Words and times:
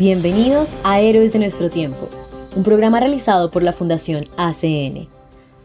Bienvenidos 0.00 0.72
a 0.82 0.98
Héroes 1.02 1.30
de 1.30 1.38
nuestro 1.40 1.68
tiempo, 1.68 2.08
un 2.56 2.62
programa 2.62 3.00
realizado 3.00 3.50
por 3.50 3.62
la 3.62 3.74
Fundación 3.74 4.28
ACN. 4.38 5.08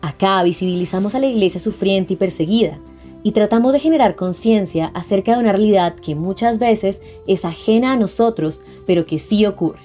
Acá 0.02 0.43
visibilizamos 0.43 1.16
a 1.16 1.20
la 1.20 1.27
iglesia 1.27 1.62
sufriente 1.62 2.12
y 2.12 2.16
perseguida 2.17 2.77
y 3.23 3.31
tratamos 3.31 3.71
de 3.71 3.79
generar 3.79 4.17
conciencia 4.17 4.91
acerca 4.93 5.31
de 5.31 5.40
una 5.40 5.53
realidad 5.53 5.95
que 5.95 6.16
muchas 6.16 6.59
veces 6.59 7.02
es 7.27 7.45
ajena 7.45 7.93
a 7.93 7.98
nosotros, 7.98 8.59
pero 8.85 9.05
que 9.05 9.20
sí 9.20 9.45
ocurre. 9.45 9.79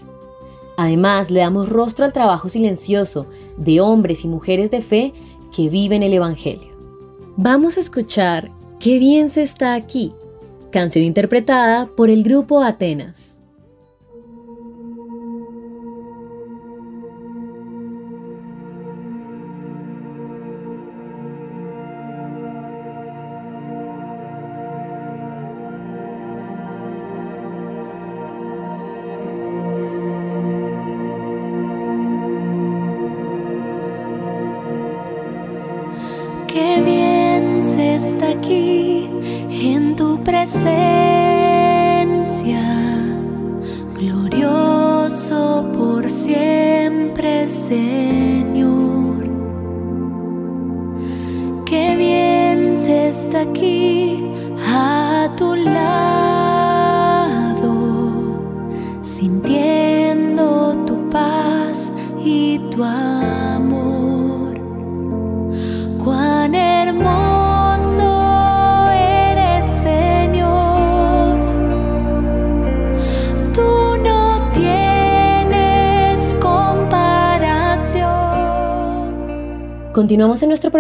Además, 0.77 1.30
le 1.30 1.38
damos 1.38 1.69
rostro 1.69 2.05
al 2.05 2.12
trabajo 2.12 2.48
silencioso 2.48 3.28
de 3.56 3.80
hombres 3.80 4.24
y 4.24 4.27
mujeres 4.27 4.69
de 4.72 4.82
fe 4.82 5.12
que 5.55 5.69
viven 5.69 6.02
el 6.02 6.12
Evangelio. 6.12 6.77
Vamos 7.36 7.77
a 7.77 7.80
escuchar 7.80 8.50
Qué 8.80 8.98
bien 8.98 9.30
se 9.30 9.42
está 9.42 9.75
aquí, 9.75 10.12
canción 10.72 11.05
interpretada 11.05 11.86
por 11.94 12.10
el 12.10 12.25
grupo 12.25 12.60
Atenas. 12.64 13.30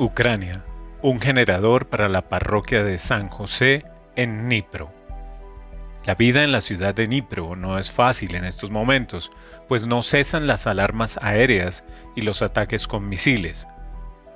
Ucrania, 0.00 0.64
un 1.02 1.20
generador 1.20 1.90
para 1.90 2.08
la 2.08 2.26
parroquia 2.30 2.82
de 2.82 2.96
San 2.96 3.28
José 3.28 3.84
en 4.16 4.48
Dnipro. 4.48 4.90
La 6.06 6.14
vida 6.14 6.42
en 6.42 6.52
la 6.52 6.62
ciudad 6.62 6.94
de 6.94 7.06
Dnipro 7.06 7.54
no 7.54 7.78
es 7.78 7.90
fácil 7.92 8.34
en 8.34 8.46
estos 8.46 8.70
momentos, 8.70 9.30
pues 9.68 9.86
no 9.86 10.02
cesan 10.02 10.46
las 10.46 10.66
alarmas 10.66 11.18
aéreas 11.20 11.84
y 12.16 12.22
los 12.22 12.40
ataques 12.40 12.86
con 12.86 13.10
misiles. 13.10 13.68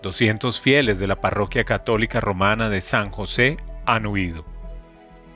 200 0.03 0.61
fieles 0.61 0.99
de 0.99 1.07
la 1.07 1.23
parroquia 1.23 1.65
católica 1.65 2.21
romana 2.21 2.69
de 2.69 2.83
San 2.83 3.09
José 3.09 3.57
han 3.87 4.05
huido. 4.05 4.45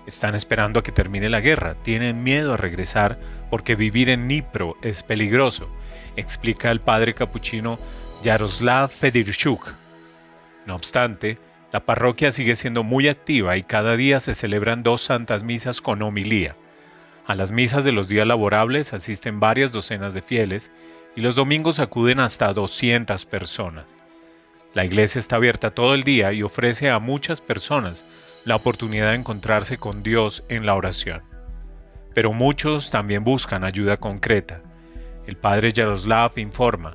Están 0.06 0.34
esperando 0.34 0.81
a 0.81 0.83
que 0.83 0.93
termine 0.93 1.31
la 1.31 1.41
guerra, 1.41 1.75
tienen 1.75 2.22
miedo 2.22 2.53
a 2.53 2.59
regresar 2.59 3.19
porque 3.49 3.77
vivir 3.77 4.10
en 4.10 4.28
Dnipro 4.28 4.77
es 4.83 5.03
peligroso, 5.03 5.71
explica 6.16 6.71
el 6.71 6.83
padre 6.83 7.15
capuchino 7.15 7.78
Yaroslav 8.22 8.91
Fedirchuk, 8.91 9.72
no 10.68 10.76
obstante, 10.76 11.38
la 11.72 11.86
parroquia 11.86 12.30
sigue 12.30 12.54
siendo 12.54 12.84
muy 12.84 13.08
activa 13.08 13.56
y 13.56 13.62
cada 13.62 13.96
día 13.96 14.20
se 14.20 14.34
celebran 14.34 14.82
dos 14.82 15.00
santas 15.00 15.42
misas 15.42 15.80
con 15.80 16.02
homilía. 16.02 16.56
A 17.26 17.34
las 17.34 17.52
misas 17.52 17.84
de 17.84 17.92
los 17.92 18.06
días 18.06 18.26
laborables 18.26 18.92
asisten 18.92 19.40
varias 19.40 19.72
docenas 19.72 20.12
de 20.12 20.20
fieles 20.20 20.70
y 21.16 21.22
los 21.22 21.34
domingos 21.34 21.80
acuden 21.80 22.20
hasta 22.20 22.52
200 22.52 23.24
personas. 23.24 23.96
La 24.74 24.84
iglesia 24.84 25.18
está 25.18 25.36
abierta 25.36 25.70
todo 25.70 25.94
el 25.94 26.02
día 26.02 26.34
y 26.34 26.42
ofrece 26.42 26.90
a 26.90 26.98
muchas 26.98 27.40
personas 27.40 28.04
la 28.44 28.56
oportunidad 28.56 29.12
de 29.12 29.16
encontrarse 29.16 29.78
con 29.78 30.02
Dios 30.02 30.44
en 30.50 30.66
la 30.66 30.74
oración. 30.74 31.22
Pero 32.14 32.34
muchos 32.34 32.90
también 32.90 33.24
buscan 33.24 33.64
ayuda 33.64 33.96
concreta. 33.96 34.60
El 35.26 35.36
padre 35.36 35.72
Yaroslav 35.72 36.38
informa, 36.38 36.94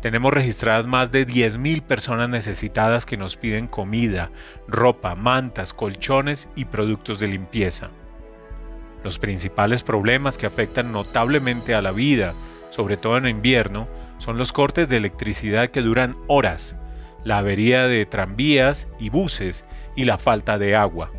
tenemos 0.00 0.32
registradas 0.32 0.86
más 0.86 1.10
de 1.10 1.26
10.000 1.26 1.82
personas 1.82 2.28
necesitadas 2.28 3.04
que 3.04 3.16
nos 3.16 3.36
piden 3.36 3.66
comida, 3.66 4.30
ropa, 4.68 5.14
mantas, 5.14 5.72
colchones 5.72 6.48
y 6.54 6.66
productos 6.66 7.18
de 7.18 7.28
limpieza. 7.28 7.90
Los 9.02 9.18
principales 9.18 9.82
problemas 9.82 10.38
que 10.38 10.46
afectan 10.46 10.92
notablemente 10.92 11.74
a 11.74 11.82
la 11.82 11.92
vida, 11.92 12.34
sobre 12.70 12.96
todo 12.96 13.16
en 13.16 13.26
invierno, 13.26 13.88
son 14.18 14.38
los 14.38 14.52
cortes 14.52 14.88
de 14.88 14.96
electricidad 14.96 15.70
que 15.70 15.82
duran 15.82 16.16
horas, 16.28 16.76
la 17.24 17.38
avería 17.38 17.86
de 17.88 18.06
tranvías 18.06 18.88
y 18.98 19.10
buses 19.10 19.64
y 19.96 20.04
la 20.04 20.18
falta 20.18 20.58
de 20.58 20.76
agua. 20.76 21.10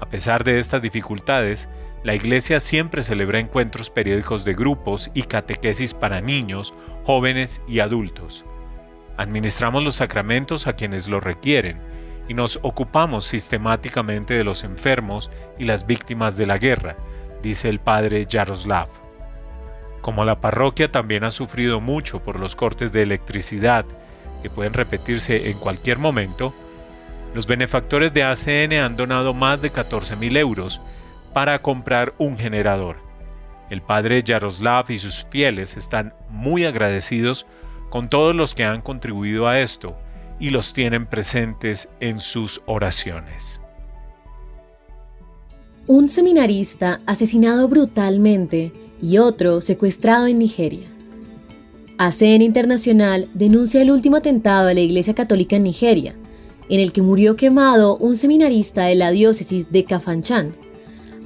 A 0.00 0.08
pesar 0.08 0.44
de 0.44 0.58
estas 0.58 0.82
dificultades, 0.82 1.68
la 2.04 2.14
iglesia 2.14 2.60
siempre 2.60 3.02
celebra 3.02 3.40
encuentros 3.40 3.88
periódicos 3.88 4.44
de 4.44 4.52
grupos 4.52 5.10
y 5.14 5.22
catequesis 5.22 5.94
para 5.94 6.20
niños, 6.20 6.74
jóvenes 7.04 7.62
y 7.66 7.80
adultos. 7.80 8.44
Administramos 9.16 9.82
los 9.82 9.96
sacramentos 9.96 10.66
a 10.66 10.74
quienes 10.74 11.08
lo 11.08 11.20
requieren 11.20 11.80
y 12.28 12.34
nos 12.34 12.58
ocupamos 12.62 13.24
sistemáticamente 13.24 14.34
de 14.34 14.44
los 14.44 14.64
enfermos 14.64 15.30
y 15.58 15.64
las 15.64 15.86
víctimas 15.86 16.36
de 16.36 16.44
la 16.44 16.58
guerra, 16.58 16.96
dice 17.42 17.70
el 17.70 17.80
padre 17.80 18.26
Yaroslav. 18.26 18.88
Como 20.02 20.26
la 20.26 20.42
parroquia 20.42 20.92
también 20.92 21.24
ha 21.24 21.30
sufrido 21.30 21.80
mucho 21.80 22.22
por 22.22 22.38
los 22.38 22.54
cortes 22.54 22.92
de 22.92 23.00
electricidad, 23.00 23.86
que 24.42 24.50
pueden 24.50 24.74
repetirse 24.74 25.48
en 25.48 25.58
cualquier 25.58 25.96
momento, 25.96 26.52
los 27.32 27.46
benefactores 27.46 28.12
de 28.12 28.24
ACN 28.24 28.74
han 28.74 28.96
donado 28.96 29.32
más 29.32 29.62
de 29.62 29.72
14.000 29.72 30.36
euros 30.36 30.82
para 31.34 31.60
comprar 31.60 32.14
un 32.18 32.38
generador. 32.38 32.96
El 33.68 33.82
padre 33.82 34.22
Yaroslav 34.22 34.90
y 34.90 34.98
sus 34.98 35.26
fieles 35.30 35.76
están 35.76 36.14
muy 36.30 36.64
agradecidos 36.64 37.46
con 37.90 38.08
todos 38.08 38.34
los 38.34 38.54
que 38.54 38.64
han 38.64 38.80
contribuido 38.80 39.46
a 39.46 39.60
esto 39.60 39.96
y 40.40 40.50
los 40.50 40.72
tienen 40.72 41.06
presentes 41.06 41.88
en 42.00 42.20
sus 42.20 42.62
oraciones. 42.66 43.60
Un 45.86 46.08
seminarista 46.08 47.00
asesinado 47.04 47.68
brutalmente 47.68 48.72
y 49.02 49.18
otro 49.18 49.60
secuestrado 49.60 50.26
en 50.26 50.38
Nigeria. 50.38 50.88
ACN 51.98 52.42
Internacional 52.42 53.28
denuncia 53.34 53.82
el 53.82 53.90
último 53.90 54.16
atentado 54.16 54.68
a 54.68 54.74
la 54.74 54.80
Iglesia 54.80 55.14
Católica 55.14 55.56
en 55.56 55.64
Nigeria, 55.64 56.14
en 56.68 56.80
el 56.80 56.92
que 56.92 57.02
murió 57.02 57.36
quemado 57.36 57.96
un 57.98 58.16
seminarista 58.16 58.84
de 58.84 58.94
la 58.94 59.10
diócesis 59.10 59.70
de 59.70 59.84
Kafanchan, 59.84 60.63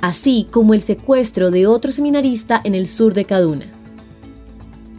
así 0.01 0.47
como 0.51 0.75
el 0.75 0.81
secuestro 0.81 1.51
de 1.51 1.67
otro 1.67 1.93
seminarista 1.93 2.61
en 2.65 2.75
el 2.75 2.87
sur 2.87 3.15
de 3.15 3.25
Kaduna. 3.25 3.67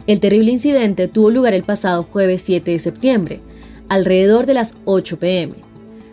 El 0.06 0.20
terrible 0.20 0.50
incidente 0.50 1.08
tuvo 1.08 1.30
lugar 1.30 1.54
el 1.54 1.62
pasado 1.62 2.02
jueves 2.02 2.42
7 2.44 2.70
de 2.70 2.78
septiembre, 2.78 3.40
alrededor 3.88 4.46
de 4.46 4.54
las 4.54 4.74
8 4.84 5.18
pm, 5.18 5.54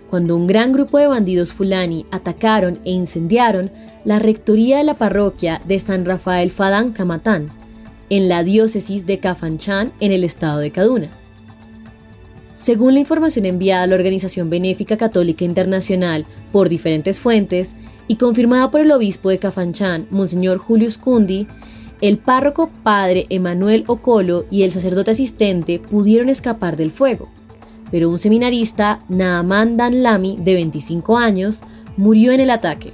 cuando 0.10 0.36
un 0.36 0.48
gran 0.48 0.72
grupo 0.72 0.98
de 0.98 1.08
bandidos 1.08 1.54
fulani 1.54 2.06
atacaron 2.12 2.80
e 2.86 2.92
incendiaron 2.92 3.72
la 4.06 4.20
rectoría 4.20 4.78
de 4.78 4.84
la 4.84 4.98
parroquia 4.98 5.62
de 5.66 5.80
San 5.80 6.06
Rafael 6.06 6.52
Fadán 6.52 6.92
Camatán, 6.92 7.50
en 8.10 8.30
la 8.30 8.44
diócesis 8.44 9.06
de 9.06 9.20
Kafanchan, 9.20 9.92
en 10.00 10.12
el 10.12 10.24
estado 10.24 10.60
de 10.60 10.72
Kaduna. 10.72 11.10
Según 12.54 12.94
la 12.94 13.00
información 13.00 13.46
enviada 13.46 13.84
a 13.84 13.88
la 13.88 13.96
Organización 13.96 14.50
Benéfica 14.50 14.98
Católica 14.98 15.46
Internacional 15.46 16.26
por 16.52 16.70
diferentes 16.70 17.20
fuentes 17.20 17.76
y 18.08 18.16
confirmada 18.16 18.72
por 18.72 18.82
el 18.82 18.92
obispo 18.92 19.30
de 19.30 19.40
Kafanchan, 19.40 20.08
Monseñor 20.10 20.58
Julius 20.58 20.98
Kundi, 20.98 21.48
el 22.02 22.18
párroco 22.18 22.70
padre 22.84 23.26
Emanuel 23.30 23.84
Ocolo 23.88 24.46
y 24.52 24.64
el 24.64 24.72
sacerdote 24.72 25.12
asistente 25.12 25.80
pudieron 25.80 26.30
escapar 26.30 26.78
del 26.78 26.92
fuego, 26.92 27.30
pero 27.92 28.10
un 28.10 28.20
seminarista, 28.20 29.04
Naaman 29.10 29.78
Danlami, 29.78 30.38
de 30.40 30.54
25 30.54 31.18
años, 31.18 31.62
murió 31.98 32.32
en 32.32 32.40
el 32.40 32.50
ataque. 32.50 32.94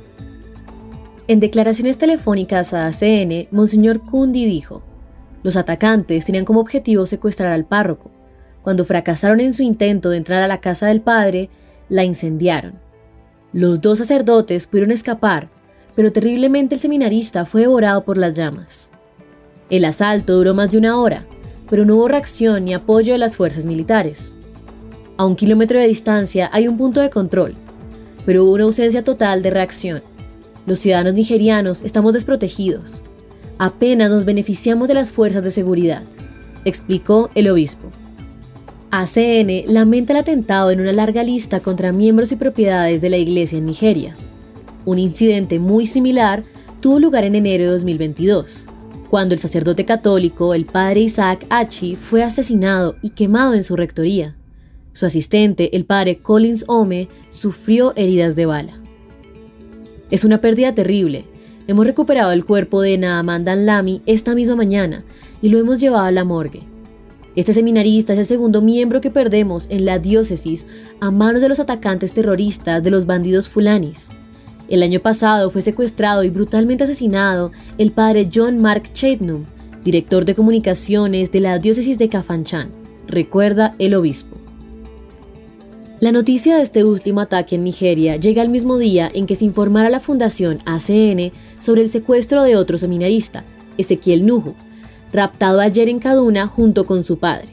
En 1.27 1.39
declaraciones 1.39 1.97
telefónicas 1.97 2.73
a 2.73 2.87
ACN, 2.87 3.47
Monseñor 3.51 4.01
Kundi 4.01 4.45
dijo, 4.45 4.83
los 5.43 5.57
atacantes 5.57 6.25
tenían 6.25 6.45
como 6.45 6.61
objetivo 6.61 7.05
secuestrar 7.05 7.51
al 7.51 7.65
párroco. 7.65 8.11
Cuando 8.61 8.85
fracasaron 8.85 9.41
en 9.41 9.53
su 9.53 9.61
intento 9.61 10.09
de 10.09 10.17
entrar 10.17 10.41
a 10.41 10.47
la 10.47 10.61
casa 10.61 10.87
del 10.87 11.01
padre, 11.01 11.49
la 11.89 12.05
incendiaron. 12.05 12.82
Los 13.53 13.81
dos 13.81 13.99
sacerdotes 13.99 14.67
pudieron 14.67 14.91
escapar, 14.91 15.47
pero 15.95 16.11
terriblemente 16.11 16.75
el 16.75 16.81
seminarista 16.81 17.45
fue 17.45 17.61
devorado 17.61 18.03
por 18.03 18.17
las 18.17 18.35
llamas. 18.35 18.89
El 19.69 19.85
asalto 19.85 20.33
duró 20.33 20.53
más 20.53 20.71
de 20.71 20.79
una 20.79 20.99
hora, 20.99 21.25
pero 21.69 21.85
no 21.85 21.95
hubo 21.95 22.07
reacción 22.07 22.65
ni 22.65 22.73
apoyo 22.73 23.13
de 23.13 23.19
las 23.19 23.37
fuerzas 23.37 23.65
militares. 23.65 24.33
A 25.17 25.25
un 25.25 25.35
kilómetro 25.35 25.79
de 25.79 25.87
distancia 25.87 26.49
hay 26.51 26.67
un 26.67 26.77
punto 26.77 26.99
de 26.99 27.09
control, 27.09 27.53
pero 28.25 28.43
hubo 28.43 28.53
una 28.53 28.63
ausencia 28.63 29.03
total 29.03 29.41
de 29.43 29.51
reacción. 29.51 30.01
Los 30.65 30.79
ciudadanos 30.79 31.13
nigerianos 31.13 31.81
estamos 31.83 32.13
desprotegidos 32.13 33.03
apenas 33.57 34.09
nos 34.09 34.25
beneficiamos 34.25 34.87
de 34.87 34.93
las 34.93 35.11
fuerzas 35.11 35.43
de 35.43 35.51
seguridad, 35.51 36.03
explicó 36.65 37.29
el 37.35 37.49
obispo. 37.49 37.89
ACN 38.95 39.73
lamenta 39.73 40.13
el 40.13 40.19
atentado 40.19 40.69
en 40.69 40.79
una 40.79 40.91
larga 40.91 41.23
lista 41.23 41.61
contra 41.61 41.91
miembros 41.91 42.31
y 42.31 42.35
propiedades 42.35 43.01
de 43.01 43.09
la 43.09 43.17
iglesia 43.17 43.57
en 43.57 43.65
Nigeria. 43.65 44.15
Un 44.85 44.99
incidente 44.99 45.57
muy 45.57 45.87
similar 45.87 46.43
tuvo 46.79 46.99
lugar 46.99 47.23
en 47.23 47.33
enero 47.33 47.63
de 47.63 47.71
2022, 47.71 48.67
cuando 49.09 49.33
el 49.33 49.41
sacerdote 49.41 49.83
católico, 49.83 50.53
el 50.53 50.65
padre 50.65 50.99
Isaac 50.99 51.43
Achi, 51.49 51.95
fue 51.95 52.21
asesinado 52.21 52.95
y 53.01 53.09
quemado 53.09 53.55
en 53.55 53.63
su 53.63 53.75
rectoría. 53.75 54.35
Su 54.91 55.07
asistente, 55.07 55.75
el 55.75 55.85
padre 55.85 56.19
Collins 56.19 56.63
Ome, 56.67 57.09
sufrió 57.31 57.93
heridas 57.95 58.35
de 58.35 58.45
bala. 58.45 58.79
Es 60.11 60.23
una 60.23 60.39
pérdida 60.39 60.75
terrible 60.75 61.25
Hemos 61.65 61.87
recuperado 61.87 62.33
el 62.33 62.43
cuerpo 62.43 62.81
de 62.81 62.97
Naaman 62.97 63.65
Lami 63.65 64.01
esta 64.05 64.35
misma 64.35 64.55
mañana 64.55 65.03
y 65.41 65.47
lo 65.49 65.57
hemos 65.57 65.79
llevado 65.79 66.05
a 66.05 66.11
la 66.11 66.25
morgue. 66.25 66.72
Este 67.35 67.51
seminarista 67.51 68.13
es 68.13 68.19
el 68.19 68.25
segundo 68.27 68.61
miembro 68.61 69.01
que 69.01 69.09
perdemos 69.09 69.65
en 69.69 69.85
la 69.85 69.97
diócesis 69.97 70.67
a 70.99 71.09
manos 71.09 71.41
de 71.41 71.49
los 71.49 71.59
atacantes 71.59 72.13
terroristas 72.13 72.83
de 72.83 72.91
los 72.91 73.07
bandidos 73.07 73.49
fulanis. 73.49 74.09
El 74.69 74.83
año 74.83 74.99
pasado 74.99 75.49
fue 75.49 75.63
secuestrado 75.63 76.23
y 76.23 76.29
brutalmente 76.29 76.83
asesinado 76.83 77.51
el 77.79 77.91
padre 77.91 78.29
John 78.33 78.59
Mark 78.61 78.83
Chetnum, 78.93 79.45
director 79.83 80.25
de 80.25 80.35
comunicaciones 80.35 81.31
de 81.31 81.39
la 81.39 81.57
diócesis 81.57 81.97
de 81.97 82.07
Kafanchan, 82.07 82.69
recuerda 83.07 83.75
el 83.79 83.95
obispo. 83.95 84.37
La 85.99 86.11
noticia 86.11 86.57
de 86.57 86.63
este 86.63 86.83
último 86.83 87.21
ataque 87.21 87.55
en 87.55 87.63
Nigeria 87.63 88.17
llega 88.17 88.41
al 88.41 88.49
mismo 88.49 88.77
día 88.77 89.09
en 89.11 89.25
que 89.25 89.35
se 89.35 89.45
informara 89.45 89.89
la 89.89 89.99
Fundación 89.99 90.59
ACN 90.65 91.31
sobre 91.59 91.81
el 91.81 91.89
secuestro 91.89 92.43
de 92.43 92.57
otro 92.57 92.77
seminarista, 92.77 93.43
Ezequiel 93.77 94.25
Nuhu, 94.25 94.53
raptado 95.13 95.59
ayer 95.59 95.87
en 95.87 95.99
Kaduna 95.99 96.47
junto 96.47 96.85
con 96.85 97.03
su 97.03 97.19
padre. 97.19 97.49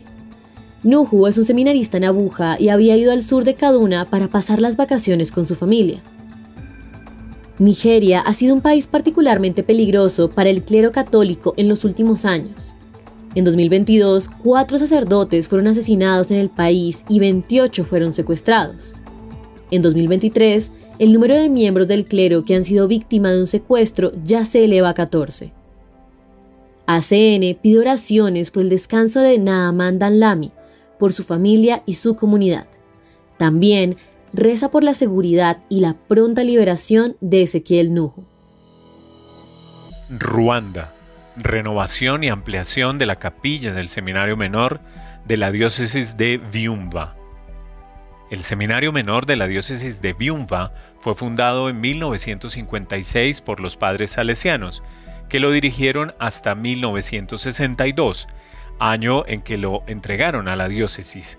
Nuhu 0.82 1.26
es 1.26 1.36
un 1.36 1.44
seminarista 1.44 1.98
en 1.98 2.04
Abuja 2.04 2.56
y 2.58 2.70
había 2.70 2.96
ido 2.96 3.12
al 3.12 3.22
sur 3.22 3.44
de 3.44 3.54
Kaduna 3.54 4.06
para 4.06 4.28
pasar 4.28 4.60
las 4.60 4.76
vacaciones 4.76 5.30
con 5.30 5.46
su 5.46 5.54
familia. 5.54 6.00
Nigeria 7.58 8.20
ha 8.20 8.32
sido 8.32 8.54
un 8.54 8.62
país 8.62 8.86
particularmente 8.86 9.62
peligroso 9.62 10.30
para 10.30 10.48
el 10.48 10.62
clero 10.62 10.90
católico 10.90 11.52
en 11.58 11.68
los 11.68 11.84
últimos 11.84 12.24
años. 12.24 12.74
En 13.34 13.44
2022, 13.44 14.30
cuatro 14.42 14.78
sacerdotes 14.78 15.46
fueron 15.46 15.68
asesinados 15.68 16.30
en 16.30 16.38
el 16.38 16.48
país 16.48 17.04
y 17.06 17.20
28 17.20 17.84
fueron 17.84 18.14
secuestrados. 18.14 18.94
En 19.70 19.82
2023, 19.82 20.70
el 20.98 21.12
número 21.12 21.34
de 21.34 21.50
miembros 21.50 21.86
del 21.86 22.06
clero 22.06 22.44
que 22.44 22.54
han 22.54 22.64
sido 22.64 22.88
víctimas 22.88 23.34
de 23.34 23.40
un 23.42 23.46
secuestro 23.46 24.12
ya 24.24 24.46
se 24.46 24.64
eleva 24.64 24.88
a 24.88 24.94
14. 24.94 25.59
ACN 26.94 27.56
pide 27.60 27.78
oraciones 27.78 28.50
por 28.50 28.62
el 28.62 28.68
descanso 28.68 29.20
de 29.20 29.38
Naaman 29.38 29.98
Danlami, 29.98 30.52
por 30.98 31.12
su 31.12 31.24
familia 31.24 31.82
y 31.86 31.94
su 31.94 32.16
comunidad. 32.16 32.66
También 33.38 33.96
reza 34.32 34.70
por 34.70 34.84
la 34.84 34.94
seguridad 34.94 35.58
y 35.68 35.80
la 35.80 35.94
pronta 36.08 36.44
liberación 36.44 37.16
de 37.20 37.42
Ezequiel 37.42 37.94
Nujo. 37.94 38.24
Ruanda 40.08 40.94
renovación 41.36 42.24
y 42.24 42.28
ampliación 42.28 42.98
de 42.98 43.06
la 43.06 43.16
capilla 43.16 43.72
del 43.72 43.88
Seminario 43.88 44.36
Menor 44.36 44.80
de 45.26 45.36
la 45.36 45.50
diócesis 45.50 46.16
de 46.16 46.38
Viumba. 46.38 47.16
El 48.30 48.42
Seminario 48.42 48.92
Menor 48.92 49.26
de 49.26 49.36
la 49.36 49.46
diócesis 49.46 50.00
de 50.02 50.12
Viumba 50.12 50.72
fue 51.00 51.14
fundado 51.14 51.68
en 51.68 51.80
1956 51.80 53.40
por 53.40 53.60
los 53.60 53.76
padres 53.76 54.12
salesianos, 54.12 54.82
que 55.30 55.40
lo 55.40 55.52
dirigieron 55.52 56.12
hasta 56.18 56.54
1962, 56.54 58.26
año 58.80 59.24
en 59.26 59.40
que 59.40 59.56
lo 59.56 59.84
entregaron 59.86 60.48
a 60.48 60.56
la 60.56 60.68
diócesis. 60.68 61.38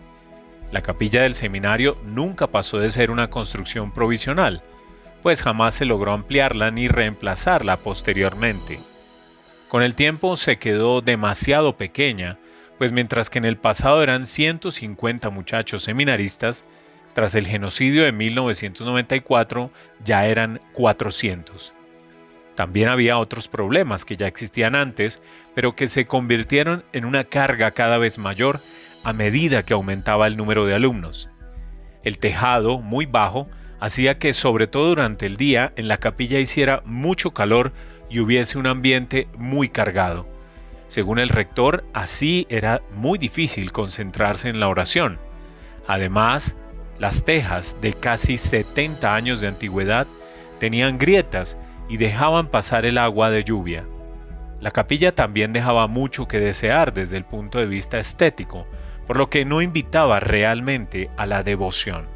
La 0.71 0.81
capilla 0.81 1.23
del 1.23 1.35
seminario 1.35 1.97
nunca 2.05 2.47
pasó 2.47 2.79
de 2.79 2.89
ser 2.89 3.11
una 3.11 3.29
construcción 3.29 3.91
provisional, 3.91 4.63
pues 5.21 5.43
jamás 5.43 5.75
se 5.75 5.85
logró 5.85 6.13
ampliarla 6.13 6.71
ni 6.71 6.87
reemplazarla 6.87 7.77
posteriormente. 7.77 8.79
Con 9.67 9.83
el 9.83 9.93
tiempo 9.93 10.37
se 10.37 10.57
quedó 10.57 11.01
demasiado 11.01 11.75
pequeña, 11.75 12.39
pues 12.77 12.93
mientras 12.93 13.29
que 13.29 13.39
en 13.39 13.45
el 13.45 13.57
pasado 13.57 14.01
eran 14.01 14.25
150 14.25 15.29
muchachos 15.29 15.83
seminaristas, 15.83 16.63
tras 17.13 17.35
el 17.35 17.45
genocidio 17.45 18.05
de 18.05 18.13
1994 18.13 19.69
ya 20.03 20.25
eran 20.27 20.61
400. 20.71 21.73
También 22.61 22.89
había 22.89 23.17
otros 23.17 23.47
problemas 23.47 24.05
que 24.05 24.17
ya 24.17 24.27
existían 24.27 24.75
antes, 24.75 25.23
pero 25.55 25.75
que 25.75 25.87
se 25.87 26.05
convirtieron 26.05 26.85
en 26.93 27.05
una 27.05 27.23
carga 27.23 27.71
cada 27.71 27.97
vez 27.97 28.19
mayor 28.19 28.59
a 29.03 29.13
medida 29.13 29.63
que 29.63 29.73
aumentaba 29.73 30.27
el 30.27 30.37
número 30.37 30.67
de 30.67 30.75
alumnos. 30.75 31.31
El 32.03 32.19
tejado, 32.19 32.79
muy 32.79 33.07
bajo, 33.07 33.49
hacía 33.79 34.19
que 34.19 34.33
sobre 34.33 34.67
todo 34.67 34.89
durante 34.89 35.25
el 35.25 35.37
día 35.37 35.73
en 35.75 35.87
la 35.87 35.97
capilla 35.97 36.37
hiciera 36.37 36.83
mucho 36.85 37.31
calor 37.31 37.73
y 38.11 38.19
hubiese 38.19 38.59
un 38.59 38.67
ambiente 38.67 39.27
muy 39.35 39.67
cargado. 39.67 40.27
Según 40.87 41.17
el 41.17 41.29
rector, 41.29 41.83
así 41.95 42.45
era 42.47 42.83
muy 42.93 43.17
difícil 43.17 43.71
concentrarse 43.71 44.49
en 44.49 44.59
la 44.59 44.69
oración. 44.69 45.17
Además, 45.87 46.55
las 46.99 47.25
tejas 47.25 47.79
de 47.81 47.93
casi 47.93 48.37
70 48.37 49.15
años 49.15 49.41
de 49.41 49.47
antigüedad 49.47 50.05
tenían 50.59 50.99
grietas 50.99 51.57
y 51.91 51.97
dejaban 51.97 52.47
pasar 52.47 52.85
el 52.85 52.97
agua 52.97 53.29
de 53.29 53.43
lluvia. 53.43 53.85
La 54.61 54.71
capilla 54.71 55.13
también 55.13 55.51
dejaba 55.51 55.87
mucho 55.87 56.25
que 56.25 56.39
desear 56.39 56.93
desde 56.93 57.17
el 57.17 57.25
punto 57.25 57.59
de 57.59 57.65
vista 57.65 57.99
estético, 57.99 58.65
por 59.05 59.17
lo 59.17 59.29
que 59.29 59.43
no 59.43 59.61
invitaba 59.61 60.21
realmente 60.21 61.09
a 61.17 61.25
la 61.25 61.43
devoción. 61.43 62.07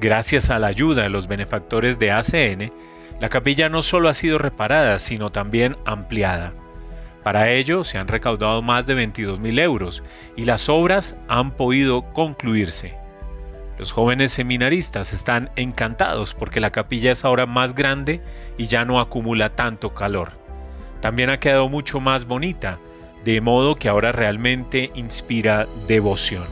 Gracias 0.00 0.48
a 0.48 0.58
la 0.58 0.68
ayuda 0.68 1.02
de 1.02 1.10
los 1.10 1.26
benefactores 1.26 1.98
de 1.98 2.12
ACN, 2.12 2.72
la 3.20 3.28
capilla 3.28 3.68
no 3.68 3.82
solo 3.82 4.08
ha 4.08 4.14
sido 4.14 4.38
reparada, 4.38 4.98
sino 4.98 5.28
también 5.28 5.76
ampliada. 5.84 6.54
Para 7.22 7.50
ello 7.50 7.84
se 7.84 7.98
han 7.98 8.08
recaudado 8.08 8.62
más 8.62 8.86
de 8.86 8.96
22.000 8.96 9.60
euros 9.60 10.02
y 10.34 10.44
las 10.44 10.70
obras 10.70 11.18
han 11.28 11.50
podido 11.50 12.10
concluirse. 12.14 13.01
Los 13.82 13.90
jóvenes 13.90 14.30
seminaristas 14.30 15.12
están 15.12 15.50
encantados 15.56 16.34
porque 16.34 16.60
la 16.60 16.70
capilla 16.70 17.10
es 17.10 17.24
ahora 17.24 17.46
más 17.46 17.74
grande 17.74 18.22
y 18.56 18.68
ya 18.68 18.84
no 18.84 19.00
acumula 19.00 19.56
tanto 19.56 19.92
calor. 19.92 20.38
También 21.00 21.30
ha 21.30 21.40
quedado 21.40 21.68
mucho 21.68 21.98
más 21.98 22.26
bonita, 22.26 22.78
de 23.24 23.40
modo 23.40 23.74
que 23.74 23.88
ahora 23.88 24.12
realmente 24.12 24.92
inspira 24.94 25.66
devoción. 25.88 26.44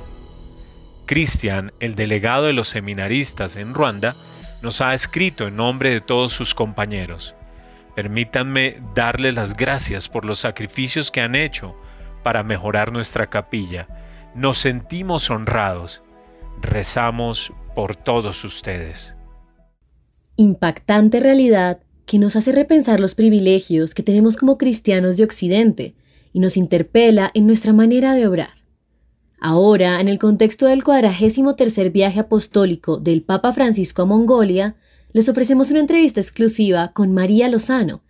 Cristian, 1.07 1.73
el 1.79 1.95
delegado 1.95 2.47
de 2.47 2.53
los 2.53 2.67
seminaristas 2.67 3.55
en 3.55 3.75
Ruanda, 3.75 4.17
nos 4.61 4.81
ha 4.81 4.93
escrito 4.93 5.47
en 5.47 5.55
nombre 5.55 5.91
de 5.91 6.01
todos 6.01 6.33
sus 6.33 6.53
compañeros. 6.53 7.37
Permítanme 7.95 8.79
darle 8.97 9.31
las 9.31 9.57
gracias 9.57 10.09
por 10.09 10.25
los 10.25 10.41
sacrificios 10.41 11.13
que 11.13 11.21
han 11.21 11.37
hecho 11.37 11.77
para 12.25 12.43
mejorar 12.43 12.91
nuestra 12.91 13.29
capilla. 13.29 13.87
Nos 14.35 14.59
sentimos 14.59 15.31
honrados. 15.31 16.03
Rezamos 16.63 17.53
por 17.75 17.97
todos 17.97 18.45
ustedes. 18.45 19.17
Impactante 20.37 21.19
realidad 21.21 21.81
que 22.05 22.19
nos 22.19 22.37
hace 22.37 22.53
repensar 22.53 23.01
los 23.01 23.15
privilegios 23.15 23.95
que 23.95 24.03
tenemos 24.03 24.37
como 24.37 24.59
cristianos 24.59 25.17
de 25.17 25.25
Occidente 25.25 25.95
y 26.33 26.41
nos 26.41 26.57
interpela 26.57 27.31
en 27.35 27.47
nuestra 27.47 27.73
manera 27.73 28.15
de 28.15 28.27
obrar. 28.27 28.51
Ahora, 29.41 30.01
en 30.01 30.09
el 30.09 30.19
contexto 30.19 30.67
del 30.67 30.85
cuadragésimo 30.85 31.57
tercer 31.57 31.91
viaje 31.91 32.21
apostólico 32.21 32.99
del 32.99 33.23
Papa 33.23 33.53
Francisco 33.53 34.03
a 34.03 34.07
Mongolia, 34.07 34.77
les 35.13 35.29
ofrecemos 35.29 35.71
una 35.71 35.81
entrevista 35.81 36.21
exclusiva 36.21 36.93
con 36.93 37.13
María 37.13 37.49
Lozano, 37.49 38.03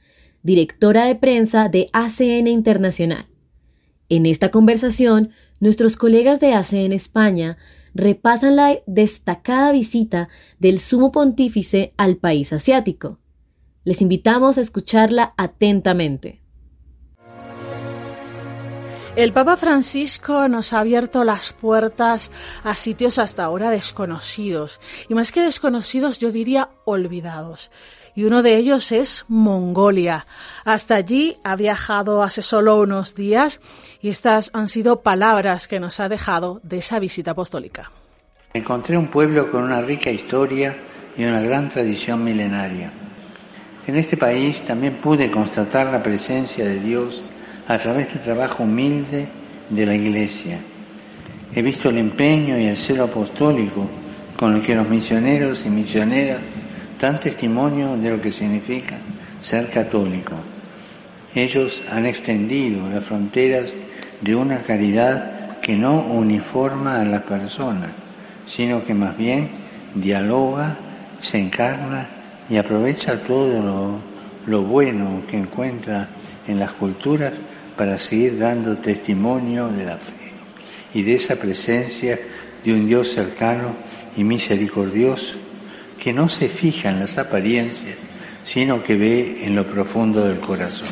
directora 0.42 1.04
de 1.04 1.14
prensa 1.14 1.68
de 1.68 1.88
ACN 1.92 2.48
Internacional. 2.48 3.26
En 4.08 4.26
esta 4.26 4.50
conversación, 4.50 5.30
nuestros 5.60 5.94
colegas 5.96 6.40
de 6.40 6.52
ACN 6.52 6.92
España 6.92 7.56
repasan 7.94 8.56
la 8.56 8.78
destacada 8.86 9.72
visita 9.72 10.28
del 10.58 10.78
sumo 10.78 11.12
pontífice 11.12 11.92
al 11.96 12.16
país 12.16 12.52
asiático. 12.52 13.18
Les 13.84 14.02
invitamos 14.02 14.58
a 14.58 14.60
escucharla 14.60 15.34
atentamente. 15.36 16.40
El 19.16 19.32
Papa 19.32 19.56
Francisco 19.56 20.48
nos 20.48 20.72
ha 20.72 20.80
abierto 20.80 21.24
las 21.24 21.52
puertas 21.52 22.30
a 22.62 22.76
sitios 22.76 23.18
hasta 23.18 23.42
ahora 23.42 23.70
desconocidos, 23.70 24.78
y 25.08 25.14
más 25.14 25.32
que 25.32 25.42
desconocidos 25.42 26.20
yo 26.20 26.30
diría 26.30 26.70
olvidados. 26.84 27.72
Y 28.14 28.24
uno 28.24 28.42
de 28.42 28.56
ellos 28.56 28.92
es 28.92 29.24
Mongolia. 29.28 30.26
Hasta 30.64 30.96
allí 30.96 31.36
ha 31.44 31.56
viajado 31.56 32.22
hace 32.22 32.42
solo 32.42 32.80
unos 32.80 33.14
días 33.14 33.60
y 34.02 34.08
estas 34.08 34.50
han 34.52 34.68
sido 34.68 35.02
palabras 35.02 35.68
que 35.68 35.80
nos 35.80 36.00
ha 36.00 36.08
dejado 36.08 36.60
de 36.62 36.78
esa 36.78 36.98
visita 36.98 37.32
apostólica. 37.32 37.90
Encontré 38.52 38.96
un 38.96 39.08
pueblo 39.08 39.50
con 39.50 39.62
una 39.62 39.80
rica 39.80 40.10
historia 40.10 40.76
y 41.16 41.24
una 41.24 41.40
gran 41.40 41.68
tradición 41.68 42.24
milenaria. 42.24 42.92
En 43.86 43.96
este 43.96 44.16
país 44.16 44.62
también 44.62 44.94
pude 44.94 45.30
constatar 45.30 45.86
la 45.86 46.02
presencia 46.02 46.64
de 46.64 46.80
Dios 46.80 47.22
a 47.68 47.78
través 47.78 48.12
del 48.12 48.22
trabajo 48.22 48.64
humilde 48.64 49.28
de 49.68 49.86
la 49.86 49.94
Iglesia. 49.94 50.58
He 51.54 51.62
visto 51.62 51.88
el 51.88 51.98
empeño 51.98 52.58
y 52.58 52.66
el 52.66 52.76
celo 52.76 53.04
apostólico 53.04 53.88
con 54.36 54.56
el 54.56 54.62
que 54.62 54.74
los 54.74 54.88
misioneros 54.88 55.66
y 55.66 55.70
misioneras 55.70 56.40
dan 57.00 57.18
testimonio 57.18 57.96
de 57.96 58.10
lo 58.10 58.20
que 58.20 58.30
significa 58.30 58.98
ser 59.40 59.70
católico. 59.70 60.34
Ellos 61.34 61.80
han 61.90 62.04
extendido 62.04 62.88
las 62.88 63.04
fronteras 63.04 63.74
de 64.20 64.36
una 64.36 64.58
caridad 64.58 65.58
que 65.60 65.76
no 65.76 66.00
uniforma 66.00 67.00
a 67.00 67.04
las 67.04 67.22
personas, 67.22 67.90
sino 68.46 68.84
que 68.84 68.94
más 68.94 69.16
bien 69.16 69.48
dialoga, 69.94 70.76
se 71.20 71.38
encarna 71.38 72.08
y 72.48 72.56
aprovecha 72.56 73.22
todo 73.22 73.62
lo, 73.62 74.00
lo 74.46 74.62
bueno 74.62 75.22
que 75.28 75.36
encuentra 75.36 76.08
en 76.46 76.58
las 76.58 76.72
culturas 76.72 77.32
para 77.76 77.98
seguir 77.98 78.38
dando 78.38 78.78
testimonio 78.78 79.68
de 79.68 79.84
la 79.84 79.96
fe 79.96 80.32
y 80.94 81.02
de 81.02 81.14
esa 81.14 81.36
presencia 81.36 82.18
de 82.64 82.72
un 82.72 82.86
Dios 82.86 83.12
cercano 83.12 83.74
y 84.16 84.24
misericordioso 84.24 85.49
que 86.00 86.12
no 86.12 86.28
se 86.28 86.48
fija 86.48 86.88
en 86.88 86.98
las 86.98 87.18
apariencias, 87.18 87.96
sino 88.42 88.82
que 88.82 88.96
ve 88.96 89.44
en 89.44 89.54
lo 89.54 89.66
profundo 89.66 90.24
del 90.24 90.40
corazón. 90.40 90.88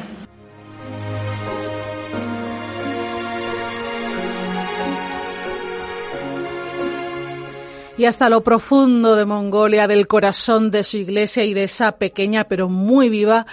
y 7.97 8.05
hasta 8.05 8.29
lo 8.29 8.45
profundo 8.45 9.17
de 9.17 9.25
Mongolia, 9.25 9.89
del 9.89 10.07
corazón 10.07 10.71
de 10.71 10.85
su 10.85 10.99
iglesia 10.99 11.43
y 11.43 11.53
de 11.53 11.65
esa 11.65 11.99
pequeña 11.99 12.45
pero 12.45 12.69
muy 12.69 13.09
viva 13.09 13.45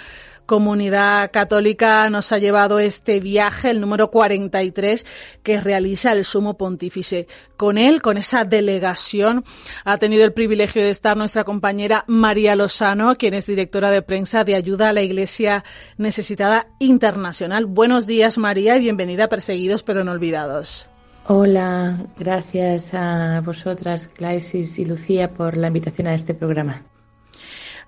comunidad 0.46 1.30
católica 1.32 2.08
nos 2.08 2.32
ha 2.32 2.38
llevado 2.38 2.78
este 2.78 3.20
viaje, 3.20 3.70
el 3.70 3.80
número 3.80 4.10
43, 4.10 5.04
que 5.42 5.60
realiza 5.60 6.12
el 6.12 6.24
sumo 6.24 6.56
pontífice. 6.56 7.26
Con 7.56 7.76
él, 7.78 8.00
con 8.00 8.16
esa 8.16 8.44
delegación, 8.44 9.44
ha 9.84 9.98
tenido 9.98 10.24
el 10.24 10.32
privilegio 10.32 10.82
de 10.82 10.90
estar 10.90 11.16
nuestra 11.16 11.44
compañera 11.44 12.04
María 12.06 12.56
Lozano, 12.56 13.16
quien 13.16 13.34
es 13.34 13.46
directora 13.46 13.90
de 13.90 14.02
prensa 14.02 14.44
de 14.44 14.54
Ayuda 14.54 14.90
a 14.90 14.92
la 14.92 15.02
Iglesia 15.02 15.64
Necesitada 15.98 16.68
Internacional. 16.78 17.66
Buenos 17.66 18.06
días, 18.06 18.38
María, 18.38 18.76
y 18.76 18.80
bienvenida 18.80 19.24
a 19.24 19.28
Perseguidos 19.28 19.82
pero 19.82 20.04
no 20.04 20.12
olvidados. 20.12 20.88
Hola, 21.28 22.06
gracias 22.16 22.94
a 22.94 23.42
vosotras, 23.44 24.06
Claisis 24.06 24.78
y 24.78 24.84
Lucía, 24.84 25.32
por 25.32 25.56
la 25.56 25.66
invitación 25.66 26.06
a 26.06 26.14
este 26.14 26.34
programa. 26.34 26.84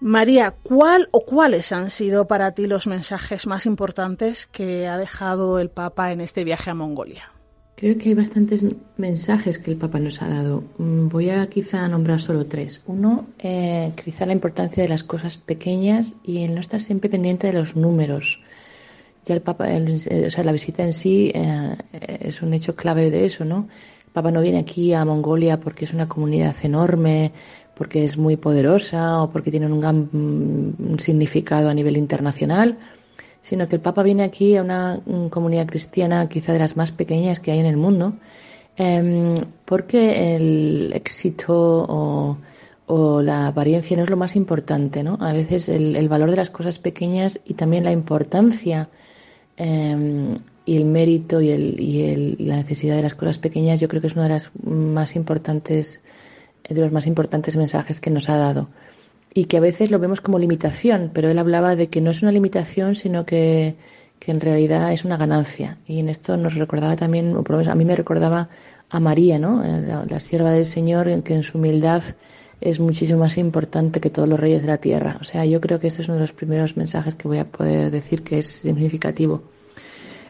María, 0.01 0.55
¿cuál 0.63 1.09
o 1.11 1.25
cuáles 1.25 1.73
han 1.73 1.91
sido 1.91 2.29
para 2.29 2.53
ti 2.53 2.67
los 2.67 2.87
mensajes 2.87 3.47
más 3.47 3.67
importantes 3.67 4.47
que 4.47 4.87
ha 4.87 4.97
dejado 4.97 5.59
el 5.59 5.71
Papa 5.71 6.13
en 6.13 6.21
este 6.21 6.45
viaje 6.45 6.71
a 6.71 6.75
Mongolia? 6.75 7.33
Creo 7.75 7.97
que 7.99 8.09
hay 8.09 8.15
bastantes 8.15 8.65
mensajes 8.97 9.59
que 9.59 9.73
el 9.73 9.77
Papa 9.77 9.99
nos 9.99 10.23
ha 10.23 10.29
dado. 10.29 10.65
Mm, 10.79 11.09
voy 11.09 11.31
a 11.31 11.49
quizá 11.49 11.89
nombrar 11.89 12.21
solo 12.21 12.47
tres. 12.47 12.81
Uno, 12.87 13.27
eh, 13.39 13.93
quizá 14.05 14.27
la 14.27 14.33
importancia 14.33 14.83
de 14.83 14.89
las 14.89 15.03
cosas 15.03 15.37
pequeñas 15.37 16.17
y 16.25 16.45
el 16.45 16.55
no 16.55 16.61
estar 16.61 16.81
siempre 16.81 17.11
pendiente 17.11 17.49
de 17.49 17.53
los 17.55 17.75
números. 17.75 18.41
Ya 19.27 19.35
el 19.35 19.43
Papa, 19.43 19.67
o 19.67 20.31
sea, 20.31 20.45
la 20.45 20.53
visita 20.53 20.85
en 20.85 20.93
sí 20.93 21.33
eh, 21.35 21.77
es 22.21 22.41
un 22.41 22.55
hecho 22.55 22.77
clave 22.77 23.11
de 23.11 23.25
eso, 23.27 23.45
¿no? 23.45 23.69
El 24.07 24.13
Papa 24.13 24.31
no 24.31 24.41
viene 24.41 24.59
aquí 24.59 24.93
a 24.95 25.05
Mongolia 25.05 25.61
porque 25.61 25.85
es 25.85 25.93
una 25.93 26.09
comunidad 26.09 26.57
enorme, 26.63 27.33
porque 27.79 28.05
es 28.05 28.19
muy 28.19 28.37
poderosa 28.37 29.23
o 29.23 29.31
porque 29.31 29.53
tiene 29.53 29.67
un 29.67 29.81
gran 29.81 30.09
mm, 30.11 30.99
significado 30.99 31.69
a 31.69 31.75
nivel 31.75 31.97
internacional, 31.97 32.77
sino 33.41 33.69
que 33.69 33.77
el 33.77 33.81
Papa 33.81 34.03
viene 34.03 34.25
aquí 34.25 34.57
a 34.57 34.63
una 34.63 35.01
comunidad 35.31 35.69
cristiana 35.69 36.29
quizá 36.29 36.53
de 36.53 36.59
las 36.59 36.77
más 36.77 36.91
pequeñas 36.91 37.39
que 37.39 37.53
hay 37.53 37.61
en 37.61 37.67
el 37.67 37.77
mundo, 37.77 38.15
em, 38.77 39.37
porque 39.65 40.37
el 40.37 40.93
éxito 40.93 41.55
o, 41.89 42.37
la 43.23 43.49
apariencia 43.49 43.97
no 43.97 44.05
es 44.05 44.11
lo 44.11 44.17
más 44.17 44.35
importante, 44.35 45.03
¿no? 45.03 45.19
A 45.21 45.33
veces 45.35 45.69
el, 45.69 46.09
valor 46.09 46.31
de 46.31 46.37
las 46.37 46.51
cosas 46.51 46.79
pequeñas 46.79 47.39
y 47.45 47.55
también 47.55 47.85
la 47.85 47.93
importancia 47.93 48.89
em, 49.57 50.39
y 50.65 50.77
el 50.77 50.87
mérito 50.87 51.41
y, 51.43 51.51
y 51.51 52.37
la 52.39 52.57
necesidad 52.57 52.97
de 52.97 53.03
las 53.03 53.15
cosas 53.15 53.39
pequeñas 53.39 53.81
yo 53.81 53.89
creo 53.89 54.01
que 54.01 54.07
es 54.09 54.15
una 54.15 54.25
de 54.25 54.31
las 54.31 54.51
más 54.65 55.17
importantes 55.17 56.01
de 56.69 56.81
los 56.81 56.93
más 56.93 57.07
importantes 57.07 57.57
mensajes 57.57 58.01
que 58.01 58.11
nos 58.11 58.29
ha 58.29 58.37
dado. 58.37 58.69
Y 59.35 59.45
que 59.45 59.59
a 59.59 59.61
veces 59.61 59.91
lo 59.91 59.99
vemos 59.99 60.21
como 60.21 60.39
limitación, 60.39 61.11
pero 61.13 61.31
él 61.31 61.39
hablaba 61.39 61.77
de 61.77 61.89
que 61.89 62.01
no 62.01 62.11
es 62.11 62.23
una 62.23 62.33
limitación, 62.33 62.97
sino 62.97 63.25
que, 63.27 63.77
que 64.19 64.33
en 64.33 64.41
realidad 64.41 64.93
es 64.93 65.05
una 65.05 65.17
ganancia. 65.17 65.79
Y 65.87 66.01
en 66.01 66.09
esto 66.09 66.37
nos 66.37 66.55
recordaba 66.55 66.97
también, 66.97 67.37
o 67.37 67.45
a 67.47 67.75
mí 67.75 67.85
me 67.85 67.97
recordaba 67.97 68.49
a 68.91 69.01
María, 69.01 69.39
¿no? 69.39 69.65
Eh, 69.65 70.07
la, 70.09 70.21
sierva 70.21 70.51
del 70.51 70.67
Señor, 70.67 71.23
que 71.23 71.35
en 71.35 71.43
su 71.43 71.59
humildad 71.59 72.03
es 72.61 72.81
muchísimo 72.81 73.21
más 73.21 73.39
importante 73.39 74.01
que 74.01 74.11
todos 74.11 74.29
los 74.29 74.41
reyes 74.41 74.63
de 74.63 74.69
la 74.69 74.79
tierra. 74.79 75.19
O 75.21 75.25
sea, 75.25 75.45
yo 75.45 75.61
creo 75.61 75.79
que 75.79 75.87
este 75.87 76.03
es 76.03 76.09
uno 76.09 76.17
de 76.17 76.23
los 76.23 76.33
primeros 76.33 76.77
mensajes 76.77 77.15
que 77.15 77.29
voy 77.29 77.39
a 77.39 77.45
poder 77.45 77.91
decir 77.91 78.23
que 78.23 78.39
es 78.39 78.47
significativo. 78.49 79.43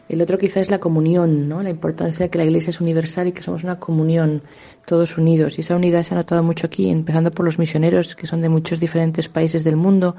El 0.09 0.23
otro 0.23 0.39
quizá 0.39 0.59
es 0.59 0.71
la 0.71 0.79
comunión, 0.79 1.47
¿no? 1.47 1.61
La 1.61 1.69
importancia 1.69 2.25
de 2.25 2.29
que 2.31 2.39
la 2.39 2.43
Iglesia 2.43 2.71
es 2.71 2.81
universal 2.81 3.27
y 3.27 3.31
que 3.31 3.43
somos 3.43 3.63
una 3.63 3.79
comunión 3.79 4.41
todos 4.87 5.19
unidos. 5.19 5.57
Y 5.57 5.61
esa 5.61 5.75
unidad 5.75 6.01
se 6.01 6.15
ha 6.15 6.17
notado 6.17 6.41
mucho 6.41 6.65
aquí, 6.65 6.89
empezando 6.89 7.29
por 7.29 7.45
los 7.45 7.59
misioneros 7.59 8.15
que 8.15 8.25
son 8.25 8.41
de 8.41 8.49
muchos 8.49 8.79
diferentes 8.79 9.29
países 9.29 9.63
del 9.63 9.75
mundo, 9.75 10.15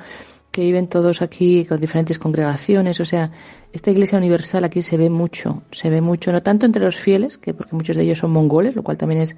que 0.52 0.62
viven 0.62 0.86
todos 0.86 1.22
aquí 1.22 1.64
con 1.64 1.80
diferentes 1.80 2.20
congregaciones. 2.20 3.00
O 3.00 3.04
sea, 3.04 3.32
esta 3.72 3.90
Iglesia 3.90 4.16
universal 4.16 4.62
aquí 4.62 4.80
se 4.80 4.96
ve 4.96 5.10
mucho, 5.10 5.64
se 5.72 5.90
ve 5.90 6.00
mucho, 6.00 6.30
no 6.30 6.40
tanto 6.40 6.66
entre 6.66 6.84
los 6.84 6.94
fieles, 6.94 7.36
que 7.36 7.52
porque 7.52 7.74
muchos 7.74 7.96
de 7.96 8.04
ellos 8.04 8.18
son 8.18 8.30
mongoles, 8.30 8.76
lo 8.76 8.84
cual 8.84 8.96
también 8.96 9.22
es 9.22 9.34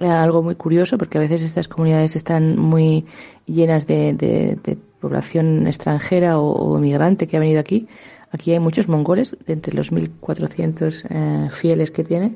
eh, 0.00 0.06
algo 0.06 0.42
muy 0.42 0.54
curioso, 0.54 0.96
porque 0.96 1.18
a 1.18 1.20
veces 1.20 1.42
estas 1.42 1.68
comunidades 1.68 2.16
están 2.16 2.58
muy 2.58 3.04
llenas 3.44 3.86
de, 3.86 4.78
población 5.02 5.66
extranjera 5.66 6.38
o, 6.38 6.52
o 6.52 6.78
migrante 6.78 7.26
que 7.26 7.36
ha 7.36 7.40
venido 7.40 7.60
aquí 7.60 7.88
Aquí 8.32 8.52
hay 8.52 8.58
muchos 8.58 8.88
mongoles, 8.88 9.36
de 9.46 9.52
entre 9.52 9.74
los 9.74 9.92
1.400 9.92 11.04
eh, 11.08 11.50
fieles 11.52 11.90
que 11.90 12.02
tiene, 12.02 12.34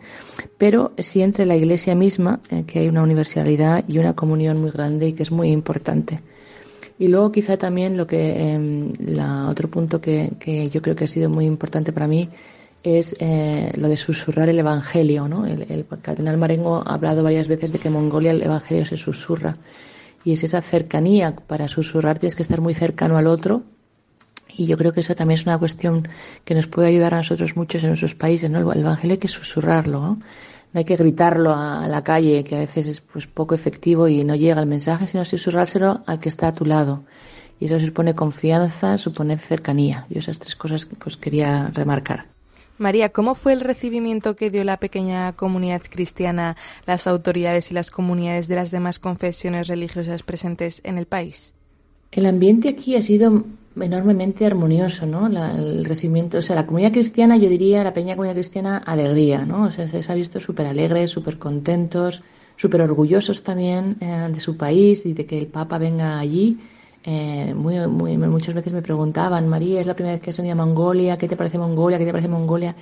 pero 0.59 0.93
sí 0.99 1.23
entre 1.23 1.47
la 1.47 1.57
iglesia 1.57 1.95
misma, 1.95 2.41
eh, 2.50 2.65
que 2.67 2.81
hay 2.81 2.88
una 2.88 3.03
universalidad 3.03 3.85
y 3.88 3.99
una 3.99 4.15
comunión 4.15 4.61
muy 4.61 4.71
grande 4.71 5.09
y 5.09 5.12
que 5.15 5.23
es 5.23 5.33
muy 5.33 5.49
importante. 5.49 6.21
Y 6.99 7.09
luego 7.09 7.33
quizá 7.33 7.57
también 7.57 7.97
lo 7.97 8.07
que, 8.07 8.55
eh, 8.55 8.93
la, 9.00 9.49
otro 9.49 9.69
punto 9.69 10.00
que, 10.00 10.33
que, 10.38 10.71
yo 10.71 10.81
creo 10.81 10.97
que 10.97 11.05
ha 11.05 11.09
sido 11.09 11.29
muy 11.29 11.45
importante 11.45 11.93
para 11.93 12.07
mí 12.07 12.31
es 12.83 13.17
eh, 13.19 13.73
lo 13.76 13.88
de 13.88 13.97
susurrar 13.97 14.49
el 14.49 14.59
Evangelio. 14.59 15.29
¿no? 15.29 15.45
El, 15.45 15.62
el, 15.71 15.87
cardenal 16.00 16.38
Marengo 16.38 16.83
ha 16.87 16.95
hablado 16.95 17.23
varias 17.23 17.49
veces 17.49 17.73
de 17.73 17.79
que 17.79 17.88
en 17.88 17.95
Mongolia 17.95 18.31
el 18.31 18.43
Evangelio 18.43 18.87
se 18.87 18.97
susurra. 18.97 19.57
Y 20.25 20.33
es 20.33 20.45
esa 20.45 20.62
cercanía. 20.62 21.35
Para 21.35 21.69
susurrar 21.69 22.19
tienes 22.19 22.37
que 22.37 22.43
estar 22.43 22.61
muy 22.61 22.75
cercano 22.75 23.19
al 23.19 23.26
otro. 23.26 23.62
Y 24.57 24.67
yo 24.67 24.77
creo 24.77 24.93
que 24.93 25.01
eso 25.01 25.15
también 25.15 25.39
es 25.39 25.47
una 25.47 25.59
cuestión 25.59 26.09
que 26.45 26.55
nos 26.55 26.67
puede 26.67 26.89
ayudar 26.89 27.15
a 27.15 27.19
nosotros 27.19 27.57
muchos 27.57 27.83
en 27.83 27.91
nuestros 27.91 28.15
países. 28.15 28.51
¿no? 28.51 28.73
El 28.73 28.81
Evangelio 28.81 29.15
hay 29.15 29.19
que 29.19 29.29
susurrarlo. 29.29 30.01
¿no? 30.01 30.19
no 30.77 30.81
hay 30.81 30.85
que 30.85 30.97
gritarlo 30.97 31.55
a, 31.55 31.89
la 31.89 32.05
calle, 32.05 32.45
que 32.45 32.55
a 32.55 32.59
veces 32.59 32.87
es 32.87 33.01
pues, 33.01 33.27
poco 33.27 33.55
efectivo 33.55 34.09
y 34.09 34.25
no 34.25 34.35
llega 34.35 34.61
el 34.61 34.67
mensaje, 34.67 35.07
sino 35.07 35.25
susurrárselo 35.25 36.03
al 36.07 36.21
que 36.21 36.29
está 36.29 36.49
a 36.49 36.53
tu 36.53 36.67
lado. 36.67 37.03
Y 37.59 37.65
eso 37.65 37.81
supone 37.81 38.15
confianza, 38.15 38.99
supone 38.99 39.39
cercanía. 39.39 40.07
Yo 40.11 40.19
esas 40.19 40.39
tres 40.39 40.55
cosas 40.55 40.87
pues 40.87 41.17
quería 41.17 41.71
remarcar. 41.73 42.27
María, 42.77 43.09
¿cómo 43.09 43.35
fue 43.35 43.55
el 43.55 43.63
recibimiento 43.63 44.37
que 44.37 44.51
dio 44.51 44.65
la 44.65 44.77
pequeña 44.77 45.33
comunidad 45.33 45.81
cristiana, 45.89 46.59
las 46.87 47.07
autoridades 47.07 47.71
y 47.71 47.75
las 47.75 47.91
comunidades 47.91 48.49
de 48.49 48.57
las 48.57 48.71
demás 48.71 48.99
confesiones 48.99 49.69
religiosas 49.69 50.23
presentes 50.23 50.83
en 50.85 50.99
el 50.99 51.07
país? 51.07 51.55
El 52.13 52.27
ambiente 52.27 52.69
aquí 52.69 52.97
ha 52.97 53.03
sido 53.03 53.45
enormemente 53.80 54.47
armonioso, 54.47 55.06
¿no? 55.06 55.26
el 55.26 55.85
recibimiento, 55.85 56.38
o 56.38 56.42
sea, 56.42 56.56
la 56.56 56.66
comunidad 56.66 56.92
cristiana, 56.92 57.37
yo 57.37 57.49
diría, 57.49 57.85
la 57.85 57.92
pequeña 57.92 58.14
comunidad 58.14 58.35
cristiana, 58.35 58.78
alegría, 58.78 59.45
¿no? 59.45 59.64
O 59.64 59.71
sea, 59.71 59.87
se 59.88 60.12
ha 60.12 60.14
visto 60.14 60.40
súper 60.40 60.66
alegres, 60.66 61.11
súper 61.11 61.38
contentos, 61.38 62.23
súper 62.56 62.80
orgullosos 62.80 63.42
también 63.42 63.97
eh, 64.00 64.28
de 64.33 64.40
su 64.40 64.56
país 64.56 65.04
y 65.06 65.12
de 65.12 65.26
que 65.26 65.38
el 65.38 65.47
Papa 65.47 65.78
venga 65.78 66.18
allí 66.18 66.59
eh, 67.09 67.54
muy, 67.54 67.78
muchas 68.18 68.52
veces 68.52 68.73
me 68.73 68.83
preguntaban, 68.83 69.49
María, 69.49 69.80
es 69.80 69.87
la 69.87 69.95
primera 69.95 70.16
vez 70.16 70.23
que 70.23 70.30
has 70.30 70.37
venido 70.38 70.54
a 70.54 70.56
Mongolia, 70.56 71.16
¿qué 71.16 71.28
te 71.28 71.37
parece 71.37 71.56
Mongolia? 71.56 71.99
¿Qué 71.99 72.04
te 72.04 72.11
parece 72.11 72.28
Mongolia? 72.28 72.75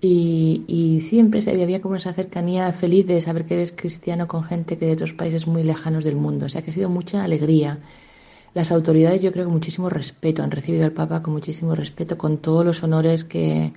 Y, 0.00 0.62
y 0.68 1.00
siempre 1.00 1.40
había 1.50 1.80
como 1.80 1.96
esa 1.96 2.12
cercanía 2.12 2.72
feliz 2.72 3.06
de 3.06 3.20
saber 3.20 3.44
que 3.44 3.54
eres 3.54 3.72
cristiano 3.72 4.28
con 4.28 4.44
gente 4.44 4.78
que 4.78 4.86
de 4.86 4.92
otros 4.92 5.14
países 5.14 5.48
muy 5.48 5.64
lejanos 5.64 6.04
del 6.04 6.14
mundo. 6.14 6.46
O 6.46 6.48
sea 6.48 6.62
que 6.62 6.70
ha 6.70 6.74
sido 6.74 6.88
mucha 6.88 7.24
alegría. 7.24 7.80
Las 8.56 8.72
autoridades, 8.72 9.20
yo 9.20 9.32
creo 9.32 9.44
que 9.44 9.52
muchísimo 9.52 9.90
respeto, 9.90 10.42
han 10.42 10.50
recibido 10.50 10.86
al 10.86 10.92
Papa 10.92 11.22
con 11.22 11.34
muchísimo 11.34 11.74
respeto, 11.74 12.16
con 12.16 12.38
todos 12.38 12.64
los 12.64 12.82
honores 12.82 13.22
que, 13.22 13.74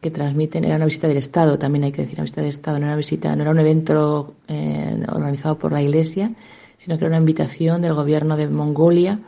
que 0.00 0.10
transmiten. 0.10 0.64
Era 0.64 0.74
una 0.74 0.86
visita 0.86 1.06
del 1.06 1.18
Estado, 1.18 1.60
también 1.60 1.84
hay 1.84 1.92
que 1.92 2.02
decir, 2.02 2.16
una 2.16 2.24
visita 2.24 2.40
del 2.40 2.50
Estado, 2.50 2.80
no 2.80 2.86
era, 2.86 2.94
una 2.94 2.96
visita, 2.96 3.36
no 3.36 3.42
era 3.42 3.52
un 3.52 3.60
evento 3.60 4.34
eh, 4.48 5.00
organizado 5.12 5.56
por 5.60 5.70
la 5.70 5.80
Iglesia, 5.80 6.32
sino 6.76 6.98
que 6.98 7.04
era 7.04 7.10
una 7.10 7.20
invitación 7.20 7.82
del 7.82 7.94
gobierno 7.94 8.36
de 8.36 8.48
Mongolia 8.48 9.20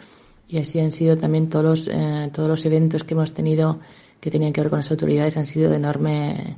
y 0.48 0.58
así 0.58 0.80
han 0.80 0.90
sido 0.90 1.16
también 1.16 1.48
todos 1.48 1.64
los, 1.64 1.88
eh, 1.88 2.28
todos 2.32 2.48
los 2.48 2.66
eventos 2.66 3.04
que 3.04 3.14
hemos 3.14 3.32
tenido 3.32 3.78
que 4.20 4.32
tenían 4.32 4.52
que 4.52 4.62
ver 4.62 4.68
con 4.68 4.80
las 4.80 4.90
autoridades 4.90 5.36
han 5.36 5.46
sido 5.46 5.70
de 5.70 5.76
enorme 5.76 6.56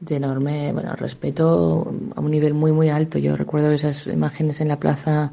de 0.00 0.16
enorme 0.16 0.72
bueno 0.72 0.96
respeto 0.96 1.88
a 2.16 2.20
un 2.20 2.30
nivel 2.30 2.52
muy 2.52 2.72
muy 2.72 2.88
alto 2.88 3.18
yo 3.18 3.36
recuerdo 3.36 3.70
esas 3.70 4.06
imágenes 4.08 4.60
en 4.60 4.68
la 4.68 4.80
plaza 4.80 5.32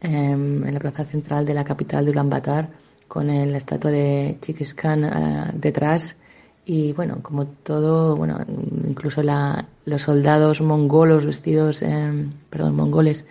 en 0.00 0.72
la 0.72 0.80
plaza 0.80 1.04
central 1.04 1.46
de 1.46 1.54
la 1.54 1.64
capital 1.64 2.04
de 2.04 2.10
Ulaanbaatar 2.10 2.68
con 3.08 3.26
la 3.26 3.56
estatua 3.56 3.90
de 3.90 4.38
Chinkis 4.40 4.74
Khan 4.74 5.04
eh, 5.04 5.50
detrás 5.54 6.16
y 6.66 6.92
bueno 6.92 7.18
como 7.22 7.46
todo 7.46 8.16
bueno 8.16 8.38
incluso 8.86 9.22
la, 9.22 9.66
los 9.84 10.02
soldados 10.02 10.60
mongolos 10.60 11.24
vestidos 11.24 11.82
em, 11.82 12.32
perdón 12.50 12.76
mongoles 12.76 13.24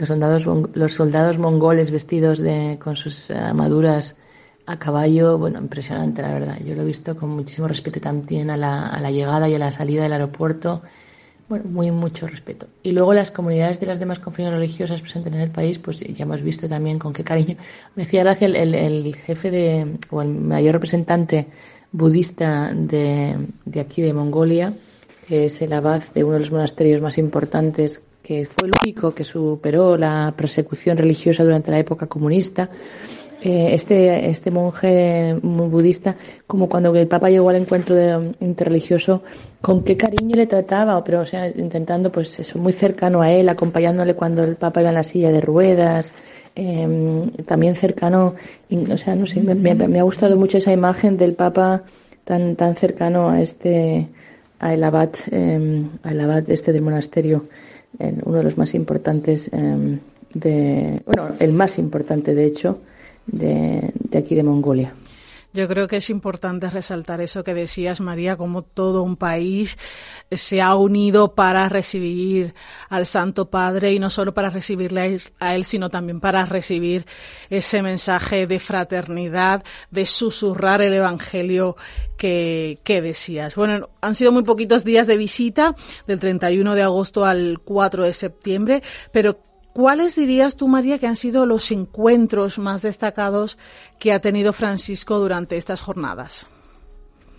los 0.00 0.08
soldados, 0.08 0.46
los 0.74 0.94
soldados 0.94 1.36
mongoles 1.36 1.90
vestidos 1.90 2.38
de, 2.38 2.78
con 2.82 2.96
sus 2.96 3.30
armaduras 3.30 4.16
a 4.64 4.78
caballo, 4.78 5.36
bueno, 5.36 5.58
impresionante 5.58 6.22
la 6.22 6.32
verdad. 6.32 6.58
Yo 6.64 6.74
lo 6.74 6.82
he 6.82 6.86
visto 6.86 7.16
con 7.16 7.28
muchísimo 7.28 7.68
respeto 7.68 8.00
también 8.00 8.48
a 8.48 8.56
la, 8.56 8.86
a 8.86 8.98
la 9.00 9.10
llegada 9.10 9.46
y 9.48 9.54
a 9.54 9.58
la 9.58 9.70
salida 9.70 10.04
del 10.04 10.14
aeropuerto. 10.14 10.80
Bueno, 11.50 11.64
muy 11.68 11.90
mucho 11.90 12.28
respeto. 12.28 12.68
Y 12.84 12.92
luego 12.92 13.12
las 13.12 13.32
comunidades 13.32 13.80
de 13.80 13.86
las 13.86 13.98
demás 13.98 14.20
confesiones 14.20 14.60
religiosas 14.60 15.00
presentes 15.00 15.32
en 15.32 15.40
el 15.40 15.50
país, 15.50 15.80
pues 15.80 15.98
ya 15.98 16.22
hemos 16.22 16.42
visto 16.42 16.68
también 16.68 17.00
con 17.00 17.12
qué 17.12 17.24
cariño. 17.24 17.56
Me 17.96 18.04
decía 18.04 18.22
gracia 18.22 18.46
el, 18.46 18.54
el, 18.72 19.16
jefe 19.16 19.50
de, 19.50 19.96
o 20.10 20.22
el 20.22 20.28
mayor 20.28 20.74
representante 20.74 21.48
budista 21.90 22.72
de, 22.72 23.36
de 23.64 23.80
aquí 23.80 24.00
de 24.00 24.12
Mongolia, 24.12 24.74
que 25.26 25.46
es 25.46 25.60
el 25.60 25.72
abad 25.72 26.04
de 26.14 26.22
uno 26.22 26.34
de 26.34 26.38
los 26.38 26.52
monasterios 26.52 27.02
más 27.02 27.18
importantes 27.18 28.00
que 28.22 28.46
fue 28.46 28.68
el 28.68 28.72
único 28.84 29.12
que 29.12 29.24
superó 29.24 29.96
la 29.96 30.32
persecución 30.36 30.98
religiosa 30.98 31.42
durante 31.42 31.72
la 31.72 31.80
época 31.80 32.06
comunista. 32.06 32.70
Eh, 33.42 33.74
este, 33.74 34.28
este 34.28 34.50
monje 34.50 35.34
budista, 35.42 36.14
como 36.46 36.68
cuando 36.68 36.94
el 36.94 37.08
Papa 37.08 37.30
llegó 37.30 37.48
al 37.48 37.56
encuentro 37.56 37.94
de, 37.94 38.32
interreligioso, 38.40 39.22
con 39.62 39.82
qué 39.82 39.96
cariño 39.96 40.36
le 40.36 40.46
trataba, 40.46 41.02
pero 41.02 41.20
o 41.20 41.26
sea, 41.26 41.48
intentando, 41.48 42.12
pues 42.12 42.38
eso, 42.38 42.58
muy 42.58 42.74
cercano 42.74 43.22
a 43.22 43.32
él, 43.32 43.48
acompañándole 43.48 44.14
cuando 44.14 44.44
el 44.44 44.56
Papa 44.56 44.82
iba 44.82 44.90
en 44.90 44.96
la 44.96 45.04
silla 45.04 45.32
de 45.32 45.40
ruedas, 45.40 46.12
em, 46.54 47.30
también 47.46 47.76
cercano, 47.76 48.34
o 48.92 48.96
sea, 48.98 49.14
no 49.16 49.24
sé, 49.24 49.40
me, 49.40 49.98
ha 49.98 50.02
gustado 50.02 50.36
mucho 50.36 50.58
esa 50.58 50.72
imagen 50.72 51.16
del 51.16 51.32
Papa 51.32 51.82
tan, 52.24 52.56
tan 52.56 52.76
cercano 52.76 53.30
a 53.30 53.40
este, 53.40 54.06
a 54.58 54.74
el 54.74 54.84
abad, 54.84 55.10
eh, 55.30 55.86
al 56.02 56.20
abad 56.20 56.50
este 56.50 56.72
del 56.72 56.82
monasterio 56.82 57.46
uno 57.98 58.36
de 58.38 58.44
los 58.44 58.56
más 58.56 58.74
importantes 58.74 59.50
em, 59.52 59.98
de, 60.32 61.02
bueno, 61.06 61.34
el 61.40 61.52
más 61.52 61.78
importante 61.78 62.34
de 62.34 62.44
hecho 62.44 62.78
de, 63.30 63.92
de 63.94 64.18
aquí 64.18 64.34
de 64.34 64.42
Mongolia. 64.42 64.94
Yo 65.52 65.66
creo 65.66 65.88
que 65.88 65.96
es 65.96 66.10
importante 66.10 66.70
resaltar 66.70 67.20
eso 67.20 67.42
que 67.42 67.54
decías, 67.54 68.00
María, 68.00 68.36
como 68.36 68.62
todo 68.62 69.02
un 69.02 69.16
país 69.16 69.78
se 70.30 70.62
ha 70.62 70.76
unido 70.76 71.34
para 71.34 71.68
recibir 71.68 72.54
al 72.88 73.04
Santo 73.04 73.50
Padre 73.50 73.92
y 73.92 73.98
no 73.98 74.10
solo 74.10 74.32
para 74.32 74.50
recibirle 74.50 75.20
a 75.40 75.54
él, 75.56 75.64
sino 75.64 75.90
también 75.90 76.20
para 76.20 76.46
recibir 76.46 77.04
ese 77.48 77.82
mensaje 77.82 78.46
de 78.46 78.60
fraternidad, 78.60 79.64
de 79.90 80.06
susurrar 80.06 80.82
el 80.82 80.92
Evangelio 80.92 81.76
que, 82.16 82.78
que 82.84 83.02
decías. 83.02 83.56
Bueno, 83.56 83.88
han 84.00 84.14
sido 84.14 84.30
muy 84.30 84.44
poquitos 84.44 84.84
días 84.84 85.08
de 85.08 85.16
visita, 85.16 85.74
del 86.06 86.20
31 86.20 86.76
de 86.76 86.82
agosto 86.82 87.24
al 87.24 87.58
4 87.64 88.04
de 88.04 88.12
septiembre, 88.12 88.82
pero 89.10 89.40
¿Cuáles 89.72 90.16
dirías 90.16 90.56
tú, 90.56 90.66
María, 90.66 90.98
que 90.98 91.06
han 91.06 91.16
sido 91.16 91.46
los 91.46 91.70
encuentros 91.70 92.58
más 92.58 92.82
destacados 92.82 93.56
que 93.98 94.12
ha 94.12 94.20
tenido 94.20 94.52
Francisco 94.52 95.18
durante 95.18 95.56
estas 95.56 95.80
jornadas? 95.80 96.46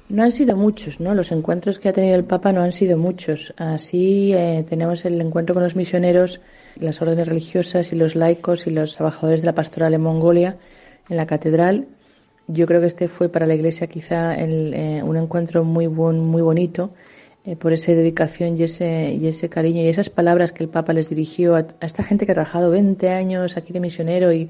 No 0.07 0.23
han 0.23 0.31
sido 0.31 0.55
muchos, 0.55 0.99
¿no? 0.99 1.13
Los 1.13 1.31
encuentros 1.31 1.79
que 1.79 1.89
ha 1.89 1.93
tenido 1.93 2.15
el 2.15 2.23
Papa 2.23 2.51
no 2.51 2.61
han 2.61 2.73
sido 2.73 2.97
muchos. 2.97 3.53
Así 3.57 4.33
eh, 4.33 4.65
tenemos 4.67 5.03
el 5.05 5.19
encuentro 5.19 5.53
con 5.53 5.63
los 5.63 5.75
misioneros, 5.75 6.41
las 6.77 7.01
órdenes 7.01 7.27
religiosas 7.27 7.91
y 7.91 7.95
los 7.95 8.15
laicos 8.15 8.65
y 8.65 8.71
los 8.71 8.95
trabajadores 8.95 9.41
de 9.41 9.45
la 9.45 9.55
pastoral 9.55 9.93
en 9.93 10.01
Mongolia, 10.01 10.55
en 11.09 11.17
la 11.17 11.25
catedral. 11.25 11.87
Yo 12.47 12.65
creo 12.65 12.81
que 12.81 12.87
este 12.87 13.07
fue 13.07 13.29
para 13.29 13.45
la 13.45 13.55
Iglesia 13.55 13.87
quizá 13.87 14.35
eh, 14.35 15.01
un 15.03 15.17
encuentro 15.17 15.63
muy, 15.63 15.87
muy 15.87 16.41
bonito 16.41 16.91
eh, 17.43 17.55
por 17.55 17.73
esa 17.73 17.91
dedicación 17.93 18.55
y 18.55 18.63
ese, 18.63 19.13
y 19.13 19.27
ese 19.27 19.49
cariño 19.49 19.81
y 19.81 19.87
esas 19.87 20.11
palabras 20.11 20.51
que 20.51 20.63
el 20.63 20.69
Papa 20.69 20.93
les 20.93 21.09
dirigió 21.09 21.55
a, 21.55 21.65
esta 21.81 22.03
gente 22.03 22.27
que 22.27 22.33
ha 22.33 22.35
trabajado 22.35 22.69
20 22.69 23.09
años 23.09 23.57
aquí 23.57 23.73
de 23.73 23.79
misionero 23.79 24.31
y 24.31 24.47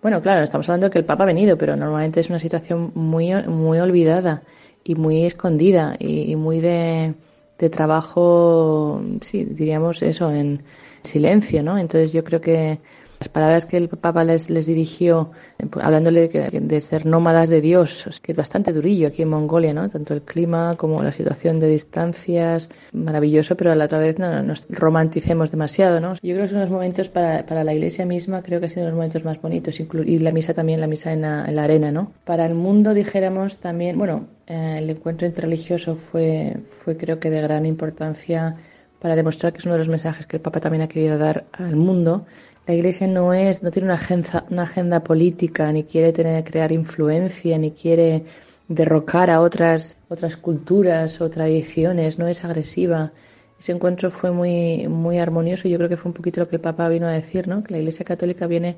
bueno, 0.00 0.22
claro, 0.22 0.42
estamos 0.42 0.66
hablando 0.68 0.86
de 0.86 0.92
que 0.92 0.98
el 0.98 1.04
Papa 1.04 1.24
ha 1.24 1.26
venido, 1.26 1.58
pero 1.58 1.76
normalmente 1.76 2.20
es 2.20 2.30
una 2.30 2.38
situación 2.38 2.92
muy, 2.94 3.30
muy 3.46 3.78
olvidada 3.78 4.42
y 4.82 4.94
muy 4.94 5.26
escondida 5.26 5.96
y, 5.98 6.34
muy 6.36 6.60
de, 6.60 7.12
de 7.58 7.68
trabajo, 7.68 9.02
sí, 9.20 9.44
diríamos 9.44 10.02
eso, 10.02 10.32
en 10.32 10.62
silencio, 11.02 11.62
¿no? 11.62 11.76
Entonces 11.76 12.12
yo 12.12 12.24
creo 12.24 12.40
que 12.40 12.78
las 13.20 13.28
palabras 13.28 13.66
que 13.66 13.76
el 13.76 13.88
Papa 13.90 14.24
les, 14.24 14.48
les 14.48 14.64
dirigió, 14.64 15.32
eh, 15.58 15.66
pues, 15.70 15.84
hablándole 15.84 16.28
de, 16.28 16.60
de, 16.60 16.80
ser 16.80 17.04
nómadas 17.04 17.50
de 17.50 17.60
Dios, 17.60 18.08
que 18.22 18.32
es 18.32 18.36
bastante 18.36 18.72
durillo 18.72 19.08
aquí 19.08 19.20
en 19.20 19.28
Mongolia, 19.28 19.74
¿no? 19.74 19.90
Tanto 19.90 20.14
el 20.14 20.22
clima 20.22 20.74
como 20.76 21.02
la 21.02 21.12
situación 21.12 21.60
de 21.60 21.68
distancias, 21.68 22.70
maravilloso, 22.92 23.56
pero 23.56 23.72
a 23.72 23.74
la 23.74 23.84
otra 23.84 23.98
vez 23.98 24.18
no, 24.18 24.42
nos 24.42 24.66
romanticemos 24.70 25.50
demasiado, 25.50 26.00
¿no? 26.00 26.14
Yo 26.14 26.34
creo 26.34 26.44
que 26.46 26.48
son 26.48 26.60
los 26.60 26.70
momentos 26.70 27.10
para, 27.10 27.44
para 27.44 27.62
la 27.62 27.74
iglesia 27.74 28.06
misma, 28.06 28.42
creo 28.42 28.58
que 28.58 28.66
han 28.66 28.70
sido 28.70 28.86
los 28.86 28.94
momentos 28.94 29.22
más 29.22 29.40
bonitos, 29.40 29.78
y 29.78 30.18
la 30.18 30.32
misa 30.32 30.54
también, 30.54 30.80
la 30.80 30.86
misa 30.86 31.12
en 31.12 31.20
la, 31.20 31.44
en 31.44 31.56
la 31.56 31.64
arena, 31.64 31.92
¿no? 31.92 32.12
Para 32.24 32.46
el 32.46 32.54
mundo, 32.54 32.94
dijéramos 32.94 33.58
también, 33.58 33.98
bueno, 33.98 34.28
eh, 34.46 34.76
el 34.78 34.88
encuentro 34.88 35.26
interreligioso 35.26 35.96
fue, 36.10 36.56
fue 36.82 36.96
creo 36.96 37.20
que 37.20 37.28
de 37.28 37.42
gran 37.42 37.66
importancia 37.66 38.56
para 39.00 39.16
demostrar 39.16 39.52
que 39.52 39.58
es 39.58 39.64
uno 39.64 39.74
de 39.74 39.78
los 39.78 39.88
mensajes 39.88 40.26
que 40.26 40.36
el 40.36 40.42
Papa 40.42 40.60
también 40.60 40.82
ha 40.82 40.88
querido 40.88 41.18
dar 41.18 41.46
al 41.52 41.74
mundo, 41.74 42.26
la 42.70 42.76
Iglesia 42.76 43.08
no 43.08 43.34
es, 43.34 43.64
no 43.64 43.72
tiene 43.72 43.86
una 43.86 43.96
agenda, 43.96 44.46
una 44.48 44.62
agenda 44.62 45.02
política, 45.02 45.72
ni 45.72 45.82
quiere 45.82 46.12
tener, 46.12 46.44
crear 46.44 46.70
influencia, 46.70 47.58
ni 47.58 47.72
quiere 47.72 48.22
derrocar 48.68 49.28
a 49.28 49.40
otras, 49.40 49.98
otras 50.08 50.36
culturas 50.36 51.20
o 51.20 51.28
tradiciones, 51.28 52.20
no 52.20 52.28
es 52.28 52.44
agresiva. 52.44 53.10
Ese 53.58 53.72
encuentro 53.72 54.12
fue 54.12 54.30
muy, 54.30 54.86
muy 54.86 55.18
armonioso 55.18 55.66
y 55.66 55.72
yo 55.72 55.78
creo 55.78 55.88
que 55.88 55.96
fue 55.96 56.10
un 56.10 56.14
poquito 56.14 56.38
lo 56.38 56.48
que 56.48 56.56
el 56.56 56.62
Papa 56.62 56.88
vino 56.88 57.08
a 57.08 57.12
decir, 57.12 57.48
¿no? 57.48 57.64
Que 57.64 57.72
la 57.72 57.80
Iglesia 57.80 58.04
Católica 58.04 58.46
viene, 58.46 58.76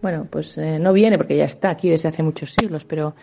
bueno, 0.00 0.26
pues 0.30 0.56
eh, 0.56 0.78
no 0.78 0.94
viene 0.94 1.18
porque 1.18 1.36
ya 1.36 1.44
está 1.44 1.68
aquí 1.68 1.90
desde 1.90 2.08
hace 2.08 2.22
muchos 2.22 2.54
siglos, 2.58 2.86
pero 2.86 3.14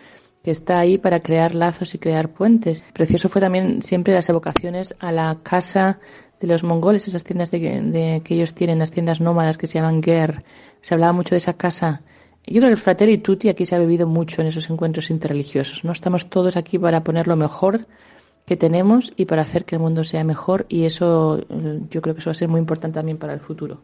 que 0.44 0.50
está 0.50 0.78
ahí 0.78 0.98
para 0.98 1.20
crear 1.20 1.54
lazos 1.54 1.94
y 1.94 1.98
crear 1.98 2.28
puentes. 2.28 2.84
Precioso 2.92 3.30
fue 3.30 3.40
también 3.40 3.80
siempre 3.80 4.12
las 4.12 4.28
evocaciones 4.28 4.94
a 5.00 5.10
la 5.10 5.38
casa 5.42 5.98
de 6.38 6.46
los 6.46 6.62
mongoles, 6.62 7.08
esas 7.08 7.24
tiendas 7.24 7.50
de, 7.50 8.20
que 8.22 8.34
ellos 8.34 8.54
tienen, 8.54 8.78
las 8.78 8.90
tiendas 8.90 9.22
nómadas 9.22 9.56
que 9.56 9.66
se 9.66 9.78
llaman 9.78 10.02
Ger. 10.02 10.44
Se 10.82 10.92
hablaba 10.92 11.14
mucho 11.14 11.30
de 11.30 11.38
esa 11.38 11.54
casa. 11.54 12.02
Yo 12.46 12.60
creo 12.60 12.64
que 12.64 12.72
el 12.72 12.76
Fratelli 12.76 13.18
Tutti 13.18 13.48
aquí 13.48 13.64
se 13.64 13.74
ha 13.74 13.78
vivido 13.78 14.06
mucho 14.06 14.42
en 14.42 14.48
esos 14.48 14.68
encuentros 14.68 15.08
interreligiosos. 15.08 15.82
¿no? 15.82 15.92
Estamos 15.92 16.28
todos 16.28 16.58
aquí 16.58 16.78
para 16.78 17.02
poner 17.02 17.26
lo 17.26 17.36
mejor 17.36 17.86
que 18.44 18.58
tenemos 18.58 19.14
y 19.16 19.24
para 19.24 19.42
hacer 19.42 19.64
que 19.64 19.76
el 19.76 19.80
mundo 19.80 20.04
sea 20.04 20.24
mejor 20.24 20.66
y 20.68 20.84
eso 20.84 21.38
yo 21.88 22.02
creo 22.02 22.14
que 22.14 22.20
eso 22.20 22.28
va 22.28 22.32
a 22.32 22.34
ser 22.34 22.48
muy 22.48 22.60
importante 22.60 22.96
también 22.96 23.16
para 23.16 23.32
el 23.32 23.40
futuro, 23.40 23.80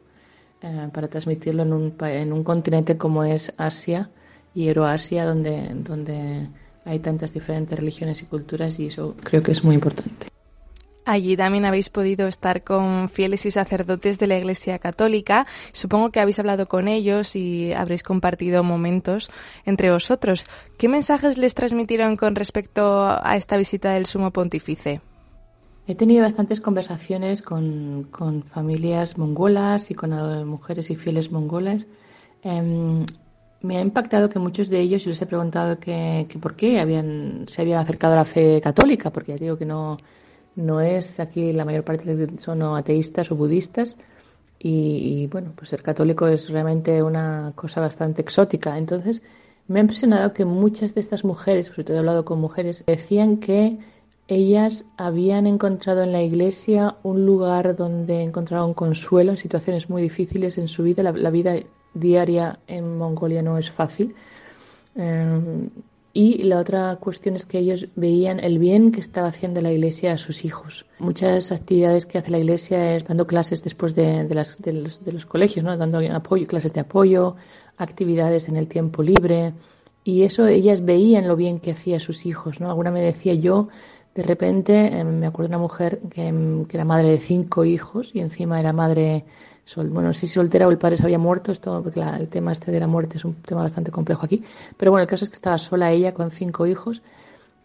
eh, 0.60 0.88
para 0.92 1.08
transmitirlo 1.08 1.62
en 1.62 1.72
un, 1.72 1.94
en 2.02 2.34
un 2.34 2.44
continente 2.44 2.98
como 2.98 3.24
es 3.24 3.54
Asia 3.56 4.10
y 4.54 4.68
Euroasia, 4.68 5.24
donde, 5.24 5.70
donde 5.74 6.48
hay 6.84 6.98
tantas 6.98 7.32
diferentes 7.32 7.78
religiones 7.78 8.22
y 8.22 8.26
culturas 8.26 8.78
y 8.78 8.86
eso 8.86 9.14
creo 9.22 9.42
que 9.42 9.52
es 9.52 9.62
muy 9.62 9.74
importante. 9.74 10.28
Allí 11.06 11.36
también 11.36 11.64
habéis 11.64 11.88
podido 11.88 12.28
estar 12.28 12.62
con 12.62 13.08
fieles 13.08 13.46
y 13.46 13.50
sacerdotes 13.50 14.18
de 14.18 14.26
la 14.26 14.38
Iglesia 14.38 14.78
Católica. 14.78 15.46
Supongo 15.72 16.10
que 16.10 16.20
habéis 16.20 16.38
hablado 16.38 16.66
con 16.66 16.88
ellos 16.88 17.34
y 17.36 17.72
habréis 17.72 18.02
compartido 18.02 18.62
momentos 18.62 19.30
entre 19.64 19.90
vosotros. 19.90 20.46
¿Qué 20.78 20.88
mensajes 20.88 21.38
les 21.38 21.54
transmitieron 21.54 22.16
con 22.16 22.36
respecto 22.36 23.08
a 23.08 23.36
esta 23.36 23.56
visita 23.56 23.92
del 23.92 24.06
Sumo 24.06 24.30
Pontífice? 24.30 25.00
He 25.86 25.94
tenido 25.96 26.22
bastantes 26.22 26.60
conversaciones 26.60 27.42
con, 27.42 28.06
con 28.10 28.44
familias 28.44 29.18
mongolas 29.18 29.90
y 29.90 29.94
con 29.94 30.46
mujeres 30.46 30.90
y 30.90 30.96
fieles 30.96 31.32
mongolas. 31.32 31.86
Em, 32.42 33.04
me 33.62 33.76
ha 33.76 33.80
impactado 33.80 34.30
que 34.30 34.38
muchos 34.38 34.68
de 34.68 34.80
ellos, 34.80 35.04
yo 35.04 35.10
les 35.10 35.20
he 35.20 35.26
preguntado 35.26 35.78
que, 35.78 36.26
por 36.40 36.56
qué 36.56 36.80
habían, 36.80 37.46
se 37.48 37.62
habían 37.62 37.80
acercado 37.80 38.14
a 38.14 38.16
la 38.16 38.24
fe 38.24 38.60
católica, 38.60 39.10
porque 39.10 39.32
ya 39.32 39.38
digo 39.38 39.58
que 39.58 39.66
no, 39.66 39.98
no 40.56 40.80
es 40.80 41.20
aquí 41.20 41.52
la 41.52 41.64
mayor 41.64 41.84
parte 41.84 42.28
son 42.38 42.62
ateístas 42.62 43.30
o 43.30 43.36
budistas. 43.36 43.96
Y, 44.62 45.26
bueno, 45.28 45.52
pues 45.56 45.70
ser 45.70 45.82
católico 45.82 46.26
es 46.26 46.50
realmente 46.50 47.02
una 47.02 47.52
cosa 47.54 47.80
bastante 47.80 48.20
exótica. 48.22 48.76
Entonces, 48.76 49.22
me 49.68 49.78
ha 49.80 49.82
impresionado 49.82 50.34
que 50.34 50.44
muchas 50.44 50.94
de 50.94 51.00
estas 51.00 51.24
mujeres, 51.24 51.68
sobre 51.68 51.84
todo 51.84 51.96
he 51.96 52.00
hablado 52.00 52.24
con 52.24 52.40
mujeres, 52.40 52.84
decían 52.86 53.38
que 53.38 53.78
ellas 54.28 54.86
habían 54.96 55.46
encontrado 55.46 56.02
en 56.02 56.12
la 56.12 56.22
iglesia 56.22 56.96
un 57.02 57.26
lugar 57.26 57.74
donde 57.76 58.22
encontraron 58.22 58.74
consuelo 58.74 59.32
en 59.32 59.38
situaciones 59.38 59.88
muy 59.90 60.02
difíciles 60.02 60.58
en 60.58 60.68
su 60.68 60.82
vida. 60.82 61.02
la 61.02 61.30
vida 61.30 61.56
diaria 61.94 62.58
en 62.66 62.96
Mongolia 62.98 63.42
no 63.42 63.58
es 63.58 63.70
fácil. 63.70 64.14
Eh, 64.96 65.68
y 66.12 66.42
la 66.42 66.58
otra 66.58 66.96
cuestión 66.96 67.36
es 67.36 67.46
que 67.46 67.58
ellos 67.58 67.86
veían 67.94 68.40
el 68.40 68.58
bien 68.58 68.90
que 68.90 68.98
estaba 68.98 69.28
haciendo 69.28 69.60
la 69.60 69.70
iglesia 69.70 70.12
a 70.12 70.18
sus 70.18 70.44
hijos. 70.44 70.84
Muchas 70.98 71.52
actividades 71.52 72.04
que 72.04 72.18
hace 72.18 72.32
la 72.32 72.38
iglesia 72.38 72.96
es 72.96 73.04
dando 73.04 73.28
clases 73.28 73.62
después 73.62 73.94
de, 73.94 74.26
las, 74.34 74.60
de, 74.60 74.72
los, 74.72 75.26
colegios, 75.26 75.64
¿no? 75.64 75.76
dando 75.76 76.00
apoyo, 76.12 76.48
clases 76.48 76.72
de 76.72 76.80
apoyo, 76.80 77.36
actividades 77.76 78.48
en 78.48 78.56
el 78.56 78.66
tiempo 78.66 79.04
libre. 79.04 79.52
Y 80.02 80.22
eso 80.22 80.48
ellas 80.48 80.84
veían 80.84 81.28
lo 81.28 81.36
bien 81.36 81.60
que 81.60 81.72
hacía 81.72 81.98
a 81.98 82.00
sus 82.00 82.26
hijos. 82.26 82.60
¿no? 82.60 82.68
Alguna 82.70 82.90
me 82.90 83.02
decía 83.02 83.34
yo, 83.34 83.68
de 84.12 84.24
repente, 84.24 84.86
eh, 84.86 85.04
me 85.04 85.26
acuerdo 85.26 85.50
de 85.50 85.54
una 85.54 85.62
mujer 85.62 86.00
que, 86.10 86.64
que 86.68 86.76
era 86.76 86.84
madre 86.84 87.10
de 87.10 87.18
cinco 87.18 87.64
hijos 87.64 88.10
y 88.14 88.18
encima 88.18 88.58
era 88.58 88.72
madre 88.72 89.24
bueno, 89.76 90.12
si 90.12 90.26
soltera 90.26 90.66
o 90.66 90.70
el 90.70 90.78
padre 90.78 90.96
se 90.96 91.04
había 91.04 91.18
muerto, 91.18 91.52
esto, 91.52 91.82
porque 91.82 92.00
el 92.00 92.28
tema 92.28 92.52
este 92.52 92.72
de 92.72 92.80
la 92.80 92.86
muerte 92.86 93.18
es 93.18 93.24
un 93.24 93.34
tema 93.34 93.62
bastante 93.62 93.90
complejo 93.90 94.24
aquí. 94.24 94.42
Pero 94.76 94.90
bueno, 94.90 95.02
el 95.02 95.08
caso 95.08 95.24
es 95.24 95.30
que 95.30 95.36
estaba 95.36 95.58
sola 95.58 95.92
ella 95.92 96.12
con 96.14 96.30
cinco 96.30 96.66
hijos 96.66 97.02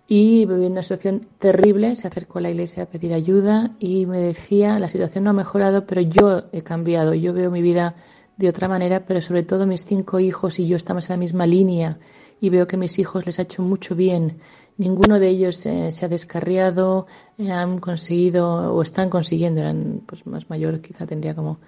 y 0.08 0.46
vivía 0.46 0.68
una 0.68 0.84
situación 0.84 1.28
terrible. 1.40 1.96
Se 1.96 2.08
acercó 2.08 2.40
a 2.40 2.42
la 2.42 2.52
iglesia 2.52 2.84
a 2.84 2.86
pedir 2.86 3.14
ayuda 3.14 3.72
y 3.80 4.06
me 4.06 4.20
decía, 4.20 4.80
la 4.80 4.88
situación 4.88 5.24
no 5.24 5.32
ha 5.32 5.34
mejorado, 5.34 5.86
pero 5.86 6.02
yo 6.02 6.44
he 6.52 6.62
cambiado. 6.62 7.14
Yo 7.14 7.34
veo 7.34 7.50
mi 7.50 7.62
vida 7.62 7.96
de 8.38 8.50
otra 8.50 8.68
manera, 8.68 9.06
pero 9.06 9.22
sobre 9.22 9.44
todo 9.44 9.66
mis 9.66 9.86
cinco 9.86 10.20
hijos 10.20 10.60
y 10.60 10.68
yo 10.68 10.78
estamos 10.78 11.10
en 11.10 11.14
la 11.14 11.18
misma 11.18 11.48
línea 11.48 11.98
y 12.40 12.50
veo 12.50 12.68
que 12.68 12.78
mis 12.78 13.00
hijos 13.00 13.26
les 13.26 13.40
ha 13.40 13.44
hecho 13.44 13.64
mucho 13.64 13.96
bien. 13.96 14.40
Ninguno 14.78 15.20
de 15.20 15.30
ellos 15.30 15.66
eh, 15.66 15.90
se 15.92 16.06
ha 16.06 16.10
descarriado, 16.10 17.08
eh, 17.38 17.50
han 17.50 17.80
conseguido 17.80 18.74
o 18.74 18.82
están 18.82 19.10
consiguiendo, 19.10 19.62
eran 19.62 20.02
pues 20.06 20.28
más 20.28 20.50
mayores, 20.50 20.82
quizá 20.82 21.06
tendría 21.06 21.34
como 21.34 21.60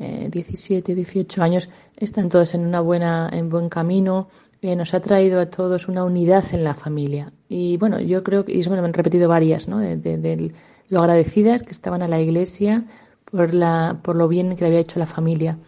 17, 0.00 0.92
eh, 0.92 0.94
18 0.94 1.42
años, 1.42 1.68
están 1.96 2.30
todos 2.30 2.54
en 2.54 2.66
una 2.66 2.80
buena, 2.80 3.28
en 3.32 3.50
buen 3.50 3.68
camino. 3.68 4.28
Eh, 4.62 4.74
nos 4.74 4.94
ha 4.94 5.00
traído 5.00 5.40
a 5.40 5.46
todos 5.46 5.88
una 5.88 6.04
unidad 6.04 6.44
en 6.52 6.64
la 6.64 6.74
familia. 6.74 7.32
Y 7.48 7.76
bueno, 7.76 8.00
yo 8.00 8.22
creo 8.22 8.44
que, 8.44 8.52
y 8.52 8.60
eso 8.60 8.70
me 8.70 8.76
lo 8.76 8.84
han 8.84 8.92
repetido 8.92 9.28
varias, 9.28 9.68
¿no? 9.68 9.78
De, 9.78 10.52
lo 10.88 11.00
agradecidas 11.00 11.62
que 11.62 11.70
estaban 11.70 12.02
a 12.02 12.08
la 12.08 12.20
iglesia 12.20 12.84
por, 13.30 13.54
la, 13.54 14.00
por 14.02 14.16
lo 14.16 14.26
bien 14.26 14.56
que 14.56 14.62
le 14.62 14.66
había 14.68 14.80
hecho 14.80 14.98
la 14.98 15.06
familia. 15.06 15.58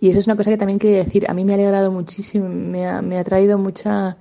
Y 0.00 0.08
eso 0.08 0.18
es 0.18 0.26
una 0.26 0.36
cosa 0.36 0.50
que 0.50 0.56
también 0.56 0.78
quería 0.78 0.98
decir. 0.98 1.28
A 1.28 1.34
mí 1.34 1.44
me 1.44 1.52
ha 1.52 1.56
alegrado 1.56 1.90
muchísimo, 1.90 2.48
me 2.48 2.86
ha, 2.86 3.02
me 3.02 3.18
ha 3.18 3.24
traído 3.24 3.58
mucha, 3.58 4.16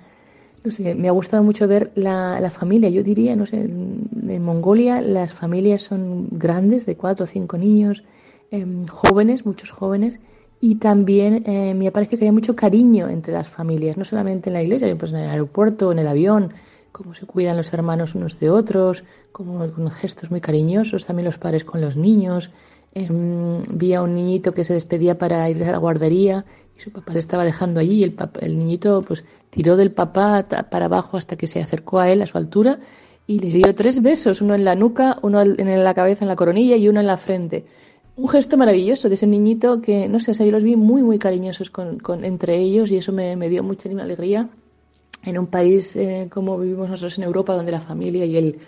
no 0.63 0.71
sé, 0.71 0.93
me 0.93 1.07
ha 1.07 1.11
gustado 1.11 1.43
mucho 1.43 1.67
ver 1.67 1.91
la, 1.95 2.39
la 2.39 2.51
familia. 2.51 2.89
Yo 2.89 3.01
diría, 3.01 3.35
no 3.35 3.45
sé, 3.45 3.61
en 3.61 4.43
Mongolia 4.43 5.01
las 5.01 5.33
familias 5.33 5.83
son 5.83 6.27
grandes, 6.31 6.85
de 6.85 6.95
cuatro 6.97 7.23
o 7.25 7.27
cinco 7.27 7.57
niños, 7.57 8.03
Em, 8.53 8.85
jóvenes, 8.85 9.45
muchos 9.45 9.71
jóvenes, 9.71 10.19
y 10.59 10.75
también 10.75 11.43
eh, 11.47 11.73
me 11.73 11.89
parece 11.89 12.17
que 12.17 12.25
hay 12.25 12.31
mucho 12.31 12.53
cariño 12.53 13.07
entre 13.07 13.33
las 13.33 13.47
familias, 13.47 13.95
no 13.95 14.03
solamente 14.03 14.49
en 14.49 14.53
la 14.55 14.61
iglesia, 14.61 14.93
pues 14.97 15.13
en 15.13 15.19
el 15.19 15.29
aeropuerto, 15.29 15.89
en 15.93 15.99
el 15.99 16.07
avión, 16.07 16.51
cómo 16.91 17.13
se 17.13 17.25
cuidan 17.25 17.55
los 17.55 17.71
hermanos 17.73 18.13
unos 18.13 18.39
de 18.39 18.49
otros, 18.49 19.05
como 19.31 19.71
con 19.71 19.89
gestos 19.91 20.31
muy 20.31 20.41
cariñosos, 20.41 21.05
también 21.05 21.27
los 21.27 21.37
padres 21.37 21.63
con 21.63 21.79
los 21.79 21.95
niños. 21.95 22.51
Eh, 22.93 23.07
vi 23.09 23.93
a 23.93 24.01
un 24.01 24.15
niñito 24.15 24.53
que 24.53 24.65
se 24.65 24.73
despedía 24.73 25.17
para 25.17 25.49
ir 25.49 25.63
a 25.63 25.71
la 25.71 25.77
guardería 25.77 26.43
y 26.75 26.81
su 26.81 26.91
papá 26.91 27.13
le 27.13 27.19
estaba 27.19 27.45
dejando 27.45 27.79
allí 27.79 27.99
y 27.99 28.03
el, 28.03 28.17
el 28.41 28.59
niñito 28.59 29.01
pues 29.01 29.23
tiró 29.49 29.77
del 29.77 29.91
papá 29.91 30.45
para 30.69 30.85
abajo 30.85 31.15
hasta 31.15 31.37
que 31.37 31.47
se 31.47 31.61
acercó 31.61 31.99
a 31.99 32.09
él 32.09 32.21
a 32.21 32.25
su 32.25 32.37
altura 32.37 32.79
y 33.27 33.39
le 33.39 33.47
dio 33.47 33.73
tres 33.75 34.01
besos, 34.01 34.41
uno 34.41 34.55
en 34.55 34.65
la 34.65 34.75
nuca, 34.75 35.19
uno 35.21 35.41
en 35.41 35.83
la 35.85 35.93
cabeza, 35.93 36.25
en 36.25 36.27
la 36.27 36.35
coronilla 36.35 36.75
y 36.75 36.89
uno 36.89 36.99
en 36.99 37.07
la 37.07 37.15
frente 37.15 37.63
un 38.15 38.29
gesto 38.29 38.57
maravilloso 38.57 39.07
de 39.07 39.15
ese 39.15 39.27
niñito 39.27 39.81
que, 39.81 40.07
no 40.07 40.19
sé, 40.19 40.31
o 40.31 40.33
yo 40.33 40.51
los 40.51 40.63
vi 40.63 40.75
muy, 40.75 41.01
muy 41.01 41.17
cariñosos 41.17 41.69
con, 41.69 41.99
con 41.99 42.23
entre 42.23 42.57
ellos 42.57 42.91
y 42.91 42.97
eso 42.97 43.11
me, 43.11 43.35
me 43.35 43.49
dio 43.49 43.63
mucha 43.63 43.89
alegría 43.89 44.49
en 45.23 45.37
un 45.37 45.47
país 45.47 45.95
eh, 45.95 46.27
como 46.29 46.57
vivimos 46.57 46.89
nosotros 46.89 47.17
en 47.17 47.23
Europa, 47.23 47.53
donde 47.53 47.71
la 47.71 47.81
familia 47.81 48.25
y 48.25 48.37
el, 48.37 48.59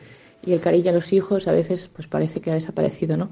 y 0.46 0.54
el 0.54 0.62
cariño 0.62 0.92
a 0.92 0.94
los 0.94 1.12
hijos 1.14 1.48
a 1.48 1.52
veces 1.52 1.90
pues 1.94 2.08
parece 2.08 2.42
que 2.42 2.52
ha 2.52 2.54
desaparecido, 2.54 3.18
¿no? 3.18 3.32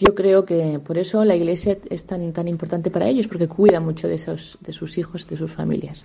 Yo 0.00 0.14
creo 0.14 0.46
que 0.46 0.80
por 0.84 0.96
eso 0.96 1.24
la 1.24 1.36
iglesia 1.36 1.76
es 1.90 2.04
tan, 2.04 2.32
tan 2.32 2.48
importante 2.48 2.90
para 2.90 3.06
ellos, 3.06 3.28
porque 3.28 3.46
cuida 3.46 3.80
mucho 3.80 4.08
de, 4.08 4.14
esos, 4.14 4.56
de 4.60 4.72
sus 4.72 4.96
hijos, 4.96 5.28
de 5.28 5.36
sus 5.36 5.52
familias 5.52 6.04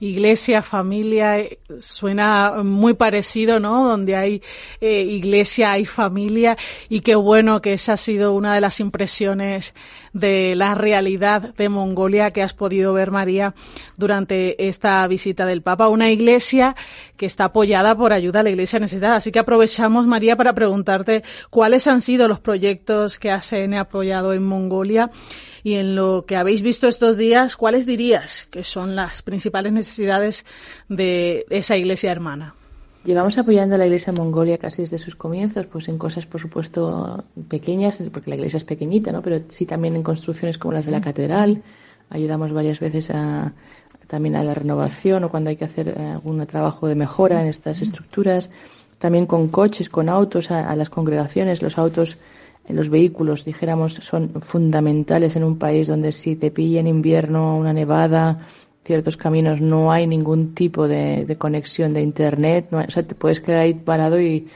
iglesia, 0.00 0.62
familia, 0.62 1.38
eh, 1.38 1.58
suena 1.78 2.62
muy 2.64 2.94
parecido, 2.94 3.58
¿no? 3.58 3.88
Donde 3.88 4.16
hay 4.16 4.42
eh, 4.80 5.02
iglesia, 5.02 5.72
hay 5.72 5.84
familia 5.86 6.56
y 6.88 7.00
qué 7.00 7.14
bueno 7.16 7.60
que 7.60 7.72
esa 7.72 7.94
ha 7.94 7.96
sido 7.96 8.32
una 8.34 8.54
de 8.54 8.60
las 8.60 8.80
impresiones 8.80 9.74
de 10.12 10.54
la 10.56 10.74
realidad 10.74 11.54
de 11.54 11.68
Mongolia 11.68 12.30
que 12.30 12.42
has 12.42 12.54
podido 12.54 12.92
ver, 12.92 13.10
María, 13.10 13.54
durante 13.96 14.68
esta 14.68 15.06
visita 15.06 15.46
del 15.46 15.62
Papa. 15.62 15.88
Una 15.88 16.10
iglesia 16.10 16.74
que 17.16 17.26
está 17.26 17.46
apoyada 17.46 17.96
por 17.96 18.12
ayuda 18.12 18.40
a 18.40 18.42
la 18.42 18.50
iglesia 18.50 18.78
necesitada. 18.78 19.16
Así 19.16 19.32
que 19.32 19.38
aprovechamos, 19.38 20.06
María, 20.06 20.36
para 20.36 20.54
preguntarte 20.54 21.24
cuáles 21.50 21.86
han 21.86 22.00
sido 22.00 22.28
los 22.28 22.40
proyectos 22.40 23.18
que 23.18 23.27
ACN 23.30 23.74
ha 23.74 23.80
apoyado 23.80 24.32
en 24.32 24.44
Mongolia 24.44 25.10
y 25.62 25.74
en 25.74 25.96
lo 25.96 26.24
que 26.26 26.36
habéis 26.36 26.62
visto 26.62 26.88
estos 26.88 27.16
días, 27.16 27.56
¿cuáles 27.56 27.86
dirías 27.86 28.46
que 28.50 28.64
son 28.64 28.96
las 28.96 29.22
principales 29.22 29.72
necesidades 29.72 30.46
de 30.88 31.44
esa 31.50 31.76
iglesia 31.76 32.12
hermana? 32.12 32.54
Llevamos 33.04 33.38
apoyando 33.38 33.74
a 33.74 33.78
la 33.78 33.86
Iglesia 33.86 34.12
Mongolia 34.12 34.58
casi 34.58 34.82
desde 34.82 34.98
sus 34.98 35.14
comienzos, 35.14 35.66
pues 35.66 35.88
en 35.88 35.98
cosas, 35.98 36.26
por 36.26 36.40
supuesto, 36.40 37.24
pequeñas, 37.48 38.02
porque 38.12 38.28
la 38.28 38.36
iglesia 38.36 38.58
es 38.58 38.64
pequeñita, 38.64 39.12
¿no? 39.12 39.22
Pero 39.22 39.40
sí 39.48 39.66
también 39.66 39.96
en 39.96 40.02
construcciones 40.02 40.58
como 40.58 40.74
las 40.74 40.84
de 40.84 40.92
la 40.92 41.00
catedral. 41.00 41.62
Ayudamos 42.10 42.52
varias 42.52 42.80
veces 42.80 43.10
a, 43.10 43.52
también 44.08 44.36
a 44.36 44.42
la 44.42 44.52
renovación 44.52 45.24
o 45.24 45.30
cuando 45.30 45.48
hay 45.48 45.56
que 45.56 45.64
hacer 45.64 45.88
eh, 45.88 46.06
algún 46.12 46.44
trabajo 46.46 46.88
de 46.88 46.96
mejora 46.96 47.40
en 47.40 47.46
estas 47.46 47.80
estructuras. 47.80 48.50
También 48.98 49.26
con 49.26 49.48
coches, 49.48 49.88
con 49.88 50.08
autos, 50.08 50.50
a 50.50 50.74
las 50.74 50.90
congregaciones. 50.90 51.62
Los 51.62 51.78
autos 51.78 52.18
los 52.76 52.90
vehículos, 52.90 53.44
dijéramos, 53.44 53.94
son 53.94 54.40
fundamentales 54.42 55.36
en 55.36 55.44
un 55.44 55.58
país 55.58 55.88
donde 55.88 56.12
si 56.12 56.36
te 56.36 56.50
pilla 56.50 56.80
en 56.80 56.86
invierno 56.86 57.56
una 57.56 57.72
nevada, 57.72 58.46
ciertos 58.84 59.16
caminos 59.16 59.60
no 59.60 59.92
hay 59.92 60.06
ningún 60.06 60.54
tipo 60.54 60.88
de, 60.88 61.36
conexión 61.38 61.92
de 61.94 62.02
internet, 62.02 62.68
o 62.72 62.90
sea, 62.90 63.02
te 63.02 63.14
puedes 63.14 63.40
quedar 63.40 63.60
ahí 63.60 63.74
parado 63.74 64.20
y, 64.20 64.48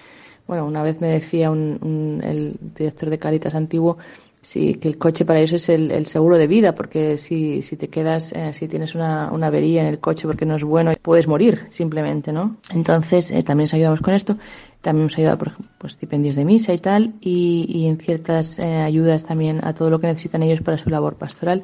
bueno, 0.46 0.66
una 0.66 0.82
vez 0.82 1.00
me 1.00 1.08
decía 1.08 1.50
un, 1.50 2.20
el 2.24 2.56
director 2.74 3.10
de 3.10 3.18
Caritas 3.18 3.54
antiguo 3.54 3.98
sí, 4.42 4.74
que 4.74 4.88
el 4.88 4.98
coche 4.98 5.24
para 5.24 5.40
ellos 5.40 5.52
es 5.52 5.68
el, 5.68 6.06
seguro 6.06 6.36
de 6.36 6.46
vida, 6.46 6.74
porque 6.74 7.16
si, 7.16 7.62
si 7.62 7.76
te 7.76 7.88
quedas, 7.88 8.32
eh, 8.32 8.52
si 8.52 8.68
tienes 8.68 8.94
una, 8.94 9.30
una, 9.32 9.46
avería 9.46 9.82
en 9.82 9.86
el 9.86 10.00
coche 10.00 10.26
porque 10.26 10.44
no 10.44 10.56
es 10.56 10.64
bueno, 10.64 10.92
puedes 11.00 11.26
morir 11.26 11.66
simplemente, 11.70 12.32
¿no? 12.32 12.56
Entonces, 12.70 13.30
eh, 13.30 13.42
también 13.42 13.64
nos 13.64 13.74
ayudamos 13.74 14.00
con 14.00 14.14
esto. 14.14 14.36
También 14.82 15.04
hemos 15.04 15.16
ayudado 15.16 15.38
por 15.38 15.52
pues, 15.78 15.94
stipendios 15.94 16.34
de 16.34 16.44
misa 16.44 16.74
y 16.74 16.78
tal, 16.78 17.14
y, 17.20 17.66
y 17.68 17.86
en 17.86 17.96
ciertas 17.98 18.58
eh, 18.58 18.76
ayudas 18.76 19.24
también 19.24 19.64
a 19.64 19.72
todo 19.72 19.88
lo 19.90 20.00
que 20.00 20.08
necesitan 20.08 20.42
ellos 20.42 20.60
para 20.60 20.76
su 20.76 20.90
labor 20.90 21.14
pastoral. 21.14 21.62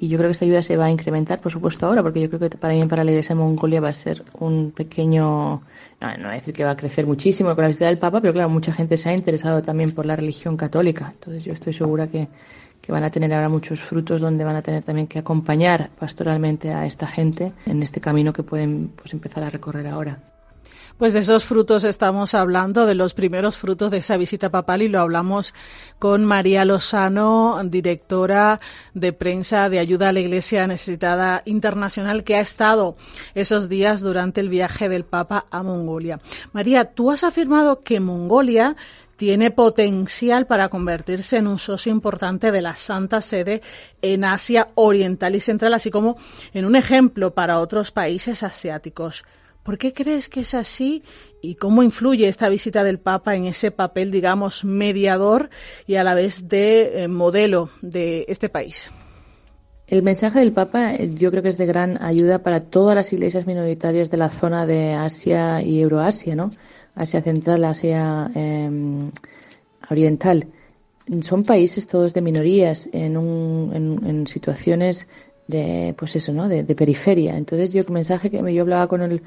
Y 0.00 0.08
yo 0.08 0.16
creo 0.16 0.28
que 0.28 0.32
esta 0.32 0.44
ayuda 0.44 0.62
se 0.62 0.76
va 0.76 0.86
a 0.86 0.90
incrementar, 0.90 1.40
por 1.40 1.50
supuesto, 1.50 1.86
ahora, 1.86 2.02
porque 2.02 2.20
yo 2.20 2.28
creo 2.28 2.38
que 2.48 2.56
para 2.56 2.72
mí, 2.72 2.84
para 2.86 3.02
la 3.02 3.10
Iglesia 3.10 3.34
de 3.34 3.40
Mongolia, 3.40 3.80
va 3.80 3.88
a 3.88 3.92
ser 3.92 4.22
un 4.38 4.70
pequeño, 4.70 5.60
no, 6.00 6.16
no 6.16 6.24
voy 6.24 6.30
a 6.30 6.38
decir 6.38 6.54
que 6.54 6.62
va 6.62 6.70
a 6.70 6.76
crecer 6.76 7.04
muchísimo 7.04 7.52
con 7.54 7.62
la 7.62 7.68
visita 7.68 7.86
del 7.86 7.98
Papa, 7.98 8.20
pero 8.20 8.32
claro, 8.32 8.48
mucha 8.48 8.72
gente 8.72 8.96
se 8.96 9.08
ha 9.08 9.12
interesado 9.12 9.60
también 9.60 9.92
por 9.92 10.06
la 10.06 10.14
religión 10.14 10.56
católica. 10.56 11.10
Entonces 11.14 11.44
yo 11.44 11.52
estoy 11.52 11.72
segura 11.72 12.06
que, 12.06 12.28
que 12.80 12.92
van 12.92 13.02
a 13.02 13.10
tener 13.10 13.32
ahora 13.34 13.48
muchos 13.48 13.80
frutos 13.80 14.20
donde 14.20 14.44
van 14.44 14.56
a 14.56 14.62
tener 14.62 14.84
también 14.84 15.08
que 15.08 15.18
acompañar 15.18 15.90
pastoralmente 15.98 16.72
a 16.72 16.86
esta 16.86 17.08
gente 17.08 17.52
en 17.66 17.82
este 17.82 18.00
camino 18.00 18.32
que 18.32 18.44
pueden 18.44 18.92
pues, 18.96 19.12
empezar 19.12 19.42
a 19.42 19.50
recorrer 19.50 19.88
ahora. 19.88 20.18
Pues 20.98 21.14
de 21.14 21.20
esos 21.20 21.44
frutos 21.44 21.84
estamos 21.84 22.34
hablando, 22.34 22.84
de 22.84 22.96
los 22.96 23.14
primeros 23.14 23.56
frutos 23.56 23.92
de 23.92 23.98
esa 23.98 24.16
visita 24.16 24.50
papal 24.50 24.82
y 24.82 24.88
lo 24.88 24.98
hablamos 24.98 25.54
con 26.00 26.24
María 26.24 26.64
Lozano, 26.64 27.60
directora 27.62 28.58
de 28.94 29.12
prensa 29.12 29.68
de 29.68 29.78
ayuda 29.78 30.08
a 30.08 30.12
la 30.12 30.18
Iglesia 30.18 30.66
Necesitada 30.66 31.42
Internacional, 31.44 32.24
que 32.24 32.34
ha 32.34 32.40
estado 32.40 32.96
esos 33.36 33.68
días 33.68 34.00
durante 34.00 34.40
el 34.40 34.48
viaje 34.48 34.88
del 34.88 35.04
Papa 35.04 35.46
a 35.52 35.62
Mongolia. 35.62 36.18
María, 36.52 36.86
tú 36.86 37.12
has 37.12 37.22
afirmado 37.22 37.78
que 37.78 38.00
Mongolia 38.00 38.74
tiene 39.14 39.52
potencial 39.52 40.48
para 40.48 40.68
convertirse 40.68 41.36
en 41.36 41.46
un 41.46 41.60
socio 41.60 41.92
importante 41.92 42.50
de 42.50 42.60
la 42.60 42.74
Santa 42.74 43.20
Sede 43.20 43.62
en 44.02 44.24
Asia 44.24 44.70
Oriental 44.74 45.36
y 45.36 45.40
Central, 45.40 45.74
así 45.74 45.92
como 45.92 46.16
en 46.52 46.64
un 46.64 46.74
ejemplo 46.74 47.34
para 47.34 47.60
otros 47.60 47.92
países 47.92 48.42
asiáticos. 48.42 49.22
¿Por 49.68 49.76
qué 49.76 49.92
crees 49.92 50.30
que 50.30 50.40
es 50.40 50.54
así 50.54 51.02
y 51.42 51.56
cómo 51.56 51.82
influye 51.82 52.26
esta 52.26 52.48
visita 52.48 52.84
del 52.84 52.98
Papa 52.98 53.36
en 53.36 53.44
ese 53.44 53.70
papel, 53.70 54.10
digamos, 54.10 54.64
mediador 54.64 55.50
y 55.86 55.96
a 55.96 56.04
la 56.04 56.14
vez 56.14 56.48
de 56.48 57.02
eh, 57.02 57.08
modelo 57.08 57.68
de 57.82 58.24
este 58.28 58.48
país? 58.48 58.90
El 59.86 60.02
mensaje 60.02 60.38
del 60.38 60.52
Papa 60.52 60.94
eh, 60.94 61.10
yo 61.16 61.30
creo 61.30 61.42
que 61.42 61.50
es 61.50 61.58
de 61.58 61.66
gran 61.66 62.02
ayuda 62.02 62.38
para 62.38 62.60
todas 62.60 62.96
las 62.96 63.12
iglesias 63.12 63.46
minoritarias 63.46 64.10
de 64.10 64.16
la 64.16 64.30
zona 64.30 64.64
de 64.64 64.94
Asia 64.94 65.60
y 65.60 65.82
Euroasia, 65.82 66.34
¿no? 66.34 66.48
Asia 66.94 67.20
Central, 67.20 67.62
Asia 67.64 68.30
em, 68.34 69.10
Oriental. 69.90 70.46
Son 71.20 71.44
países 71.44 71.86
todos 71.86 72.14
de 72.14 72.22
minorías 72.22 72.88
en, 72.94 73.16
en, 74.06 74.26
situaciones 74.28 75.06
de, 75.46 75.94
pues 75.98 76.16
eso, 76.16 76.32
¿no? 76.32 76.48
De, 76.48 76.64
periferia. 76.74 77.36
Entonces 77.36 77.74
yo 77.74 77.82
el 77.82 77.90
mensaje 77.90 78.30
que 78.30 78.54
yo 78.54 78.62
hablaba 78.62 78.88
con 78.88 79.02
el 79.02 79.22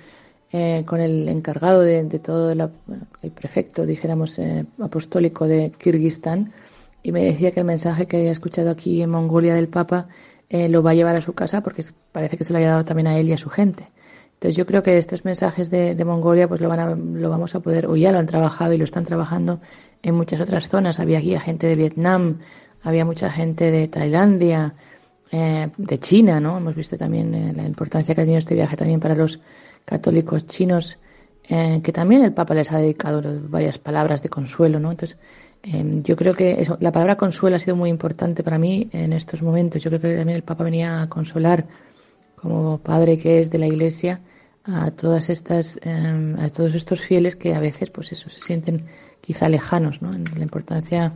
eh, 0.53 0.83
con 0.85 0.99
el 0.99 1.29
encargado 1.29 1.79
de, 1.79 2.03
todo 2.19 2.51
el 2.51 3.31
prefecto, 3.31 3.85
dijéramos, 3.85 4.37
eh, 4.37 4.65
apostólico 4.81 5.47
de 5.47 5.71
Kirguistán, 5.71 6.51
y 7.01 7.13
me 7.13 7.23
decía 7.23 7.51
que 7.51 7.61
el 7.61 7.65
mensaje 7.65 8.05
que 8.05 8.17
había 8.17 8.31
escuchado 8.31 8.69
aquí 8.69 9.01
en 9.01 9.11
Mongolia 9.11 9.55
del 9.55 9.69
Papa 9.69 10.09
eh, 10.49 10.67
lo 10.67 10.83
va 10.83 10.91
a 10.91 10.93
llevar 10.93 11.15
a 11.15 11.21
su 11.21 11.31
casa 11.31 11.61
porque 11.61 11.85
parece 12.11 12.35
que 12.35 12.43
se 12.43 12.51
lo 12.51 12.59
haya 12.59 12.71
dado 12.71 12.83
también 12.83 13.07
a 13.07 13.17
él 13.17 13.29
y 13.29 13.33
a 13.33 13.37
su 13.37 13.49
gente. 13.49 13.87
Entonces 14.33 14.57
yo 14.57 14.65
creo 14.65 14.83
que 14.83 14.97
estos 14.97 15.23
mensajes 15.23 15.69
de, 15.71 15.95
Mongolia 16.03 16.49
pues 16.49 16.59
lo, 16.59 16.67
van 16.67 16.79
a, 16.81 16.95
lo 16.95 17.29
vamos 17.29 17.55
a 17.55 17.61
poder, 17.61 17.85
o 17.87 17.95
ya 17.95 18.11
lo 18.11 18.19
han 18.19 18.27
trabajado 18.27 18.73
y 18.73 18.77
lo 18.77 18.83
están 18.83 19.05
trabajando 19.05 19.61
en 20.03 20.15
muchas 20.15 20.41
otras 20.41 20.67
zonas. 20.67 20.99
Había 20.99 21.19
aquí 21.19 21.33
gente 21.39 21.67
de 21.67 21.75
Vietnam, 21.75 22.39
había 22.83 23.05
mucha 23.05 23.31
gente 23.31 23.71
de 23.71 23.87
Tailandia, 23.87 24.73
de 25.31 25.99
China, 25.99 26.41
¿no? 26.41 26.57
Hemos 26.57 26.75
visto 26.75 26.97
también 26.97 27.55
la 27.55 27.63
importancia 27.63 28.13
que 28.13 28.19
ha 28.19 28.25
tenido 28.25 28.39
este 28.39 28.53
viaje 28.53 28.75
también 28.75 28.99
para 28.99 29.15
los 29.15 29.39
católicos 29.86 30.48
chinos, 30.48 30.98
eh, 31.48 31.82
que 31.84 31.91
también 31.91 32.24
el 32.24 32.34
Papa 32.34 32.54
les 32.54 32.72
ha 32.72 32.78
dedicado 32.78 33.22
varias 33.50 33.78
palabras 33.78 34.22
de 34.22 34.30
consuelo, 34.30 34.80
¿no? 34.80 34.91
Entonces, 34.91 35.17
em, 35.63 36.04
yo 36.04 36.15
creo 36.15 36.34
que 36.34 36.62
eso, 36.62 36.78
la 36.80 36.91
palabra 36.91 37.17
consuelo 37.17 37.56
ha 37.56 37.60
sido 37.60 37.76
muy 37.76 37.89
importante 37.89 38.44
para 38.44 38.58
mí 38.58 38.89
en 38.94 39.13
estos 39.13 39.41
momentos. 39.41 39.82
Yo 39.82 39.89
creo 39.89 40.02
que 40.02 40.15
también 40.15 40.38
el 40.38 40.44
Papa 40.44 40.63
venía 40.63 41.02
a 41.02 41.10
consolar, 41.10 41.65
como 42.36 42.80
padre 42.80 43.17
que 43.17 43.39
es 43.39 43.52
de 43.52 43.60
la 43.60 43.67
Iglesia, 43.67 44.22
a 44.63 44.91
todas 44.91 45.30
estas, 45.30 45.80
em, 45.84 46.39
a 46.39 46.50
todos 46.50 46.76
estos 46.76 47.02
fieles 47.02 47.36
que 47.36 47.54
a 47.54 47.60
veces, 47.60 47.89
pues 47.89 48.12
eso, 48.12 48.30
se 48.30 48.41
sienten 48.41 48.86
quizá 49.22 49.50
lejanos, 49.50 50.02
¿no? 50.02 50.13
En 50.13 50.24
la 50.36 50.44
importancia 50.44 51.13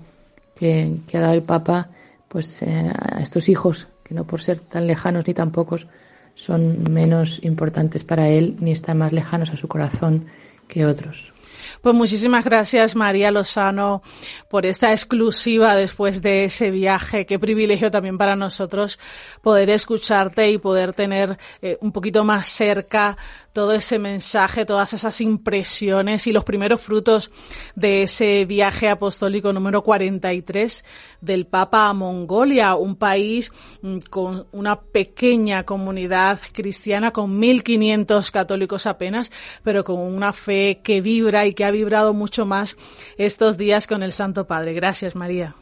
que, 0.56 0.98
que 1.08 1.18
ha 1.18 1.22
dado 1.22 1.34
el 1.34 1.44
Papa, 1.44 1.90
pues 2.28 2.62
eh, 2.62 2.92
a 2.94 3.22
estos 3.22 3.50
hijos 3.50 3.88
que 4.04 4.14
no 4.14 4.26
por 4.26 4.42
ser 4.42 4.60
tan 4.60 4.88
lejanos 4.88 5.26
ni 5.28 5.34
tan 5.34 5.52
pocos, 5.52 5.88
son 6.36 6.92
menos 6.92 7.40
importantes 7.44 8.04
para 8.04 8.30
él 8.30 8.56
ni 8.60 8.72
están 8.72 8.98
más 8.98 9.12
lejanos 9.12 9.50
a 9.50 9.56
su 9.56 9.68
corazón 9.68 10.28
que 10.68 10.86
otros. 10.86 11.34
Pues 11.82 11.96
muchísimas 11.96 12.44
gracias 12.44 12.96
María 12.96 13.32
Lozano 13.32 14.02
por 14.50 14.66
esta 14.66 14.92
exclusiva 14.92 15.76
después 15.76 16.22
de 16.22 16.46
ese 16.46 16.72
viaje. 16.72 17.26
Qué 17.26 17.40
privilegio 17.40 17.92
también 17.92 18.18
para 18.18 18.36
nosotros 18.36 19.00
poder 19.42 19.70
escucharte 19.70 20.52
y 20.52 20.58
poder 20.58 20.94
tener 20.94 21.38
eh, 21.62 21.78
un 21.82 21.92
poquito 21.92 22.24
más 22.24 22.48
cerca 22.48 23.18
todo 23.56 23.72
ese 23.72 24.00
mensaje, 24.00 24.66
todas 24.66 24.92
esas 24.92 25.22
impresiones 25.22 26.28
y 26.28 26.34
los 26.34 26.44
primeros 26.44 26.82
frutos 26.82 27.32
de 27.74 28.04
ese 28.04 28.44
viaje 28.44 28.90
apostólico 28.90 29.54
número 29.54 29.82
43 29.82 30.84
del 31.22 31.46
Papa 31.48 31.88
a 31.88 31.94
Mongolia, 31.94 32.76
un 32.76 32.98
país 32.98 33.54
mm, 33.82 34.00
con 34.10 34.46
una 34.52 34.82
pequeña 34.82 35.64
comunidad 35.64 36.38
cristiana, 36.52 37.12
con 37.12 37.42
1.500 37.42 38.30
católicos 38.30 38.86
apenas, 38.88 39.32
pero 39.64 39.86
con 39.86 40.02
una 40.02 40.34
fe 40.34 40.82
que 40.84 41.00
vibra 41.00 41.46
y 41.46 41.54
que 41.54 41.64
ha 41.64 41.72
vibrado 41.72 42.14
mucho 42.14 42.46
más 42.46 42.76
estos 43.18 43.58
días 43.58 43.88
con 43.88 44.04
el 44.04 44.12
Santo 44.12 44.46
Padre. 44.46 44.74
Gracias, 44.74 45.16
María. 45.16 45.56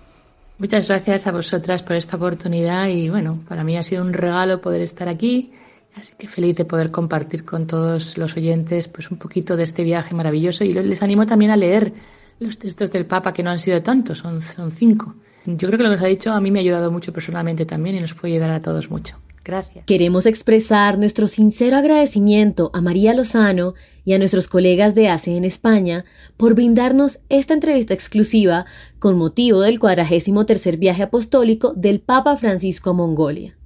Muchas 0.57 0.87
gracias 0.87 1.27
a 1.27 1.31
vosotras 1.31 1.83
por 1.83 1.95
esta 1.95 2.17
oportunidad 2.17 2.87
y 2.87 3.09
bueno, 3.09 3.43
para 3.47 3.63
mí 3.63 3.77
ha 3.77 3.83
sido 3.83 4.01
un 4.01 4.13
regalo 4.13 4.61
poder 4.61 4.81
estar 4.81 5.07
aquí 5.07 5.51
Así 5.95 6.13
que 6.17 6.27
feliz 6.27 6.55
de 6.55 6.65
poder 6.65 6.91
compartir 6.91 7.45
con 7.45 7.67
todos 7.67 8.17
los 8.17 8.35
oyentes 8.35 8.87
pues 8.87 9.11
un 9.11 9.17
poquito 9.17 9.55
de 9.55 9.63
este 9.63 9.83
viaje 9.83 10.15
maravilloso 10.15 10.63
y 10.63 10.73
les 10.73 11.01
animo 11.01 11.25
también 11.25 11.51
a 11.51 11.57
leer 11.57 11.93
los 12.39 12.57
textos 12.57 12.91
del 12.91 13.05
Papa 13.05 13.33
que 13.33 13.43
no 13.43 13.51
han 13.51 13.59
sido 13.59 13.81
tantos, 13.83 14.19
son, 14.19 14.41
son 14.41 14.71
cinco. 14.71 15.15
Yo 15.45 15.67
creo 15.67 15.77
que 15.77 15.83
lo 15.83 15.89
que 15.89 15.95
nos 15.95 16.01
ha 16.03 16.07
dicho 16.07 16.31
a 16.31 16.41
mí 16.41 16.51
me 16.51 16.59
ha 16.59 16.61
ayudado 16.61 16.91
mucho 16.91 17.13
personalmente 17.13 17.65
también 17.65 17.95
y 17.95 17.99
nos 17.99 18.13
puede 18.13 18.33
ayudar 18.33 18.51
a 18.51 18.61
todos 18.61 18.89
mucho. 18.89 19.17
Gracias. 19.45 19.83
Queremos 19.85 20.25
expresar 20.25 20.97
nuestro 20.97 21.27
sincero 21.27 21.75
agradecimiento 21.75 22.71
a 22.73 22.79
María 22.79 23.13
Lozano 23.13 23.73
y 24.05 24.13
a 24.13 24.17
nuestros 24.17 24.47
colegas 24.47 24.95
de 24.95 25.09
ACE 25.09 25.35
en 25.35 25.43
España 25.43 26.05
por 26.37 26.53
brindarnos 26.53 27.19
esta 27.27 27.53
entrevista 27.53 27.93
exclusiva 27.93 28.65
con 28.99 29.17
motivo 29.17 29.61
del 29.61 29.79
cuadragésimo 29.79 30.45
tercer 30.45 30.77
viaje 30.77 31.03
apostólico 31.03 31.73
del 31.73 31.99
Papa 31.99 32.37
Francisco 32.37 32.91
a 32.91 32.93
Mongolia. 32.93 33.57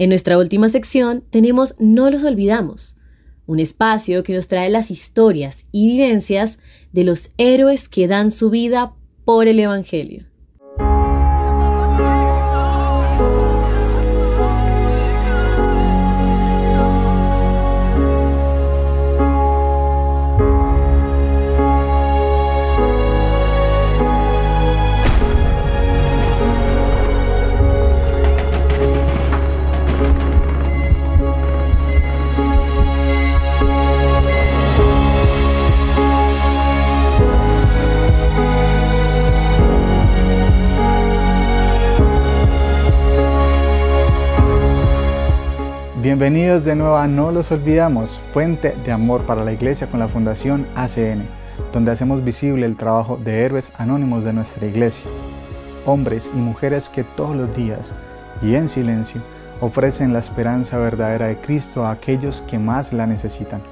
En 0.00 0.08
nuestra 0.08 0.38
última 0.38 0.70
sección 0.70 1.22
tenemos 1.28 1.74
No 1.78 2.10
los 2.10 2.24
olvidamos, 2.24 2.96
un 3.44 3.60
espacio 3.60 4.22
que 4.22 4.32
nos 4.32 4.48
trae 4.48 4.70
las 4.70 4.90
historias 4.90 5.66
y 5.72 5.88
vivencias 5.88 6.56
de 6.90 7.04
los 7.04 7.32
héroes 7.36 7.86
que 7.86 8.08
dan 8.08 8.30
su 8.30 8.48
vida 8.48 8.94
por 9.26 9.46
el 9.46 9.60
Evangelio. 9.60 10.29
Bienvenidos 46.10 46.64
de 46.64 46.74
nuevo 46.74 46.96
a 46.96 47.06
No 47.06 47.30
los 47.30 47.52
olvidamos, 47.52 48.18
fuente 48.32 48.74
de 48.84 48.90
amor 48.90 49.22
para 49.26 49.44
la 49.44 49.52
iglesia 49.52 49.86
con 49.86 50.00
la 50.00 50.08
Fundación 50.08 50.66
ACN, 50.74 51.22
donde 51.72 51.92
hacemos 51.92 52.24
visible 52.24 52.66
el 52.66 52.76
trabajo 52.76 53.16
de 53.16 53.44
héroes 53.44 53.70
anónimos 53.78 54.24
de 54.24 54.32
nuestra 54.32 54.66
iglesia. 54.66 55.08
Hombres 55.86 56.28
y 56.34 56.38
mujeres 56.38 56.88
que 56.88 57.04
todos 57.04 57.36
los 57.36 57.54
días 57.54 57.92
y 58.42 58.56
en 58.56 58.68
silencio 58.68 59.20
ofrecen 59.60 60.12
la 60.12 60.18
esperanza 60.18 60.78
verdadera 60.78 61.26
de 61.26 61.36
Cristo 61.36 61.86
a 61.86 61.92
aquellos 61.92 62.42
que 62.42 62.58
más 62.58 62.92
la 62.92 63.06
necesitan. 63.06 63.62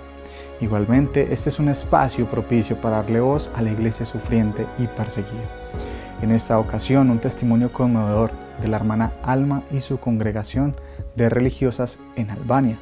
Igualmente, 0.61 1.33
este 1.33 1.49
es 1.49 1.59
un 1.59 1.69
espacio 1.69 2.27
propicio 2.27 2.77
para 2.81 2.99
darle 2.99 3.19
voz 3.19 3.51
a 3.57 3.63
la 3.63 3.73
iglesia 3.73 4.07
sufriente 4.07 4.65
y 4.79 4.87
perseguida. 4.87 5.51
En 6.23 6.31
esta 6.31 6.61
ocasión, 6.61 7.11
un 7.11 7.19
testimonio 7.19 7.73
conmovedor 7.73 8.31
de 8.63 8.69
la 8.69 8.77
hermana 8.77 9.11
Alma 9.25 9.65
y 9.73 9.81
su 9.81 9.99
congregación 9.99 10.77
de 11.19 11.29
religiosas 11.29 11.99
en 12.17 12.31
Albania, 12.31 12.79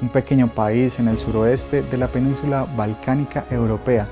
un 0.00 0.08
pequeño 0.08 0.48
país 0.48 0.98
en 0.98 1.08
el 1.08 1.18
suroeste 1.18 1.82
de 1.82 1.98
la 1.98 2.08
península 2.08 2.64
balcánica 2.64 3.44
europea, 3.50 4.08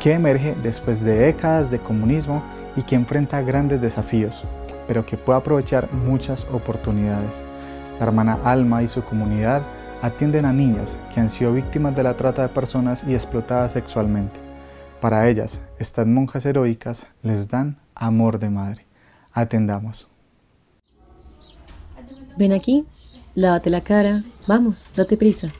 que 0.00 0.14
emerge 0.14 0.56
después 0.62 1.02
de 1.02 1.14
décadas 1.14 1.70
de 1.70 1.78
comunismo 1.78 2.42
y 2.74 2.82
que 2.82 2.96
enfrenta 2.96 3.42
grandes 3.42 3.80
desafíos, 3.80 4.44
pero 4.88 5.06
que 5.06 5.16
puede 5.16 5.38
aprovechar 5.38 5.92
muchas 5.92 6.44
oportunidades. 6.52 7.40
La 8.00 8.06
hermana 8.06 8.38
Alma 8.42 8.82
y 8.82 8.88
su 8.88 9.04
comunidad 9.04 9.62
atienden 10.00 10.44
a 10.44 10.52
niñas 10.52 10.98
que 11.14 11.20
han 11.20 11.30
sido 11.30 11.52
víctimas 11.52 11.94
de 11.94 12.02
la 12.02 12.16
trata 12.16 12.42
de 12.42 12.48
personas 12.48 13.04
y 13.06 13.14
explotadas 13.14 13.72
sexualmente. 13.72 14.40
Para 15.00 15.28
ellas, 15.28 15.60
estas 15.78 16.06
monjas 16.06 16.44
heroicas 16.46 17.06
les 17.22 17.48
dan 17.48 17.78
amor 17.94 18.38
de 18.38 18.50
madre. 18.50 18.86
Atendamos. 19.32 20.08
Ven 22.36 22.52
aquí, 22.52 22.86
lávate 23.34 23.70
la 23.70 23.80
cara. 23.82 24.24
Vamos, 24.46 24.86
date 24.96 25.16
prisa. 25.16 25.52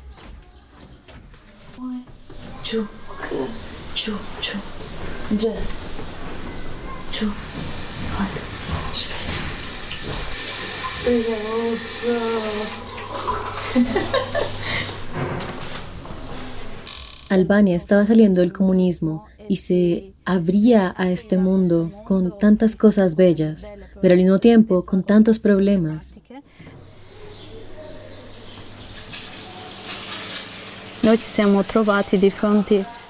Albania 17.28 17.76
estaba 17.76 18.06
saliendo 18.06 18.40
del 18.40 18.52
comunismo 18.52 19.26
y 19.48 19.56
se 19.56 20.12
abría 20.24 20.94
a 20.96 21.10
este 21.10 21.38
mundo 21.38 21.90
con 22.04 22.38
tantas 22.38 22.76
cosas 22.76 23.16
bellas, 23.16 23.72
pero 24.00 24.12
al 24.12 24.20
mismo 24.20 24.38
tiempo 24.38 24.84
con 24.84 25.02
tantos 25.02 25.38
problemas. 25.38 26.20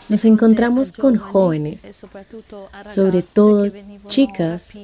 Nos 0.09 0.25
encontramos 0.25 0.93
con 0.93 1.17
jóvenes, 1.17 2.05
sobre 2.87 3.23
todo 3.23 3.67
chicas, 4.09 4.79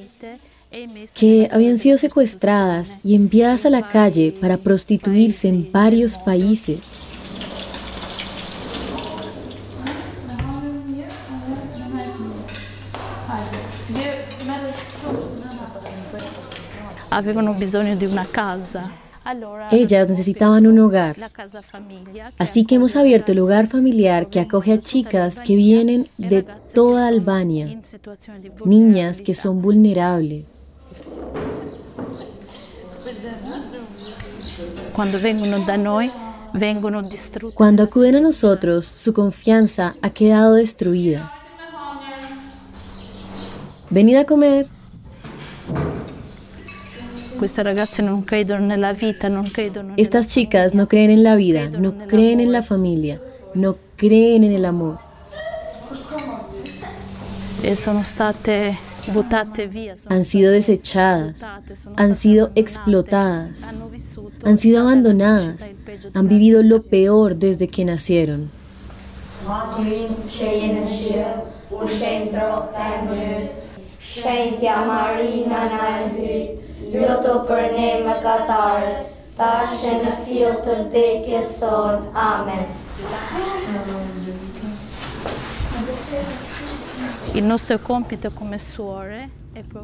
que 1.15 1.49
habían 1.51 1.77
sido 1.77 1.97
secuestradas 1.97 2.99
y 3.03 3.15
enviadas 3.15 3.65
a 3.65 3.69
la 3.69 3.87
calle 3.87 4.35
para 4.39 4.57
prostituirse 4.57 5.47
en 5.47 5.71
varios 5.71 6.17
países. 6.17 6.79
Ellas 19.71 20.09
necesitaban 20.09 20.65
un 20.67 20.79
hogar. 20.79 21.15
Así 22.37 22.65
que 22.65 22.75
hemos 22.75 22.95
abierto 22.95 23.31
el 23.31 23.39
hogar 23.39 23.67
familiar 23.67 24.29
que 24.29 24.39
acoge 24.39 24.73
a 24.73 24.77
chicas 24.79 25.39
que 25.39 25.55
vienen 25.55 26.07
de 26.17 26.45
toda 26.73 27.07
Albania, 27.07 27.81
niñas 28.65 29.21
que 29.21 29.33
son 29.33 29.61
vulnerables. 29.61 30.73
Cuando 37.53 37.83
acuden 37.83 38.15
a 38.15 38.19
nosotros, 38.19 38.85
su 38.85 39.13
confianza 39.13 39.95
ha 40.01 40.09
quedado 40.09 40.55
destruida. 40.55 41.31
Venid 43.89 44.17
a 44.17 44.25
comer. 44.25 44.67
Estas 49.97 50.27
chicas 50.27 50.75
no 50.75 50.87
creen 50.87 51.09
en 51.09 51.23
la 51.23 51.35
vida, 51.35 51.69
no 51.69 51.97
creen 52.07 52.39
en 52.39 52.51
la 52.51 52.63
familia, 52.63 53.21
no 53.53 53.77
creen 53.95 54.43
en 54.43 54.51
el 54.51 54.65
amor. 54.65 54.99
Han 60.09 60.23
sido 60.23 60.51
desechadas, 60.51 61.43
han 61.95 62.15
sido 62.15 62.51
explotadas, 62.55 63.75
han 64.43 64.57
sido 64.57 64.81
abandonadas, 64.81 65.71
han 66.13 66.27
vivido 66.27 66.61
lo 66.63 66.83
peor 66.83 67.35
desde 67.35 67.67
que 67.67 67.85
nacieron. 67.85 68.51
Luto 76.89 77.33
për 77.45 77.65
ne 77.75 77.89
më 78.05 78.13
katarët, 78.23 79.09
tashe 79.37 79.91
në 80.03 80.13
fil 80.25 80.55
të 80.65 80.77
vdekje 80.87 81.41
son. 81.45 82.07
Amen. 82.17 82.65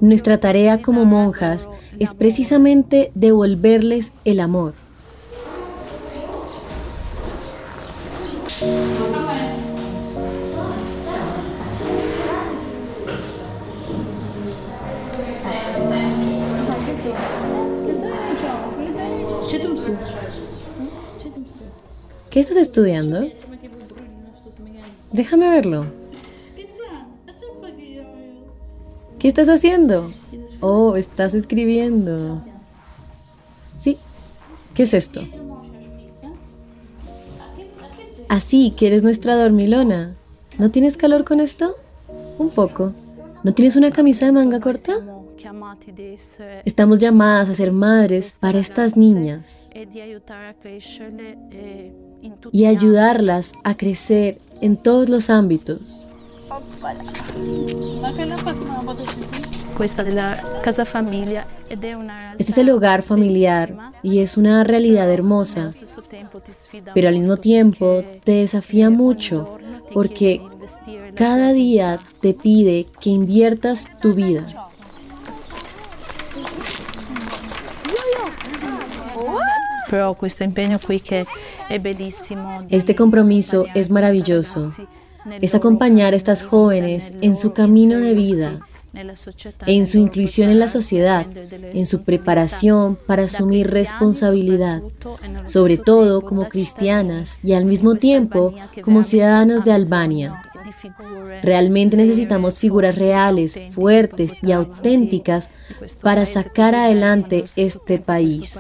Nuestra 0.01 0.37
tarea 0.39 0.81
como 0.81 1.05
monjas 1.05 1.69
es 1.99 2.15
precisamente 2.15 3.11
devolverles 3.13 4.11
el 4.25 4.39
amor. 4.39 4.84
¿Qué 22.35 22.41
estás 22.41 22.57
estudiando? 22.57 23.29
Déjame 25.13 25.49
verlo. 25.49 25.85
¿Qué 29.17 29.29
estás 29.29 29.47
haciendo? 29.47 30.11
Oh, 30.59 30.97
estás 30.97 31.33
escribiendo. 31.33 32.43
Sí. 33.79 33.97
¿Qué 34.73 34.83
es 34.83 34.93
esto? 34.93 35.21
Así 38.27 38.71
que 38.71 38.87
eres 38.87 39.01
nuestra 39.01 39.37
dormilona. 39.37 40.17
¿No 40.57 40.69
tienes 40.71 40.97
calor 40.97 41.23
con 41.23 41.39
esto? 41.39 41.77
Un 42.37 42.49
poco. 42.49 42.91
¿No 43.45 43.53
tienes 43.53 43.77
una 43.77 43.91
camisa 43.91 44.25
de 44.25 44.33
manga 44.33 44.59
corta? 44.59 44.91
Estamos 46.65 46.99
llamadas 46.99 47.47
a 47.47 47.53
ser 47.53 47.71
madres 47.71 48.37
para 48.41 48.59
estas 48.59 48.97
niñas 48.97 49.69
y 52.51 52.65
ayudarlas 52.65 53.51
a 53.63 53.75
crecer 53.75 54.39
en 54.61 54.77
todos 54.77 55.09
los 55.09 55.29
ámbitos. 55.29 56.07
Este 62.37 62.51
es 62.51 62.57
el 62.57 62.69
hogar 62.69 63.01
familiar 63.01 63.75
y 64.03 64.19
es 64.19 64.37
una 64.37 64.63
realidad 64.63 65.11
hermosa, 65.11 65.71
pero 66.93 67.09
al 67.09 67.15
mismo 67.15 67.37
tiempo 67.37 68.03
te 68.23 68.33
desafía 68.33 68.89
mucho 68.89 69.57
porque 69.93 70.41
cada 71.15 71.51
día 71.51 71.99
te 72.21 72.33
pide 72.33 72.85
que 72.99 73.09
inviertas 73.09 73.89
tu 74.01 74.13
vida. 74.13 74.69
Este 82.69 82.95
compromiso 82.95 83.65
es 83.73 83.89
maravilloso. 83.89 84.69
Es 85.41 85.55
acompañar 85.55 86.13
a 86.13 86.17
estas 86.17 86.43
jóvenes 86.43 87.11
en 87.21 87.35
su 87.35 87.51
camino 87.53 87.99
de 87.99 88.13
vida, 88.13 88.59
en 89.65 89.87
su 89.87 89.97
inclusión 89.97 90.49
en 90.49 90.59
la 90.59 90.67
sociedad, 90.67 91.25
en 91.73 91.85
su 91.85 92.03
preparación 92.03 92.97
para 93.07 93.23
asumir 93.23 93.71
responsabilidad, 93.71 94.81
sobre 95.45 95.77
todo 95.77 96.21
como 96.21 96.47
cristianas 96.47 97.37
y 97.43 97.53
al 97.53 97.65
mismo 97.65 97.95
tiempo 97.95 98.53
como 98.83 99.03
ciudadanos 99.03 99.63
de 99.63 99.71
Albania. 99.71 100.43
Realmente 101.41 101.97
necesitamos 101.97 102.59
figuras 102.59 102.97
reales, 102.97 103.59
fuertes 103.71 104.33
y 104.41 104.51
auténticas 104.51 105.49
para 106.01 106.25
sacar 106.25 106.75
adelante 106.75 107.45
este 107.55 107.99
país 107.99 108.57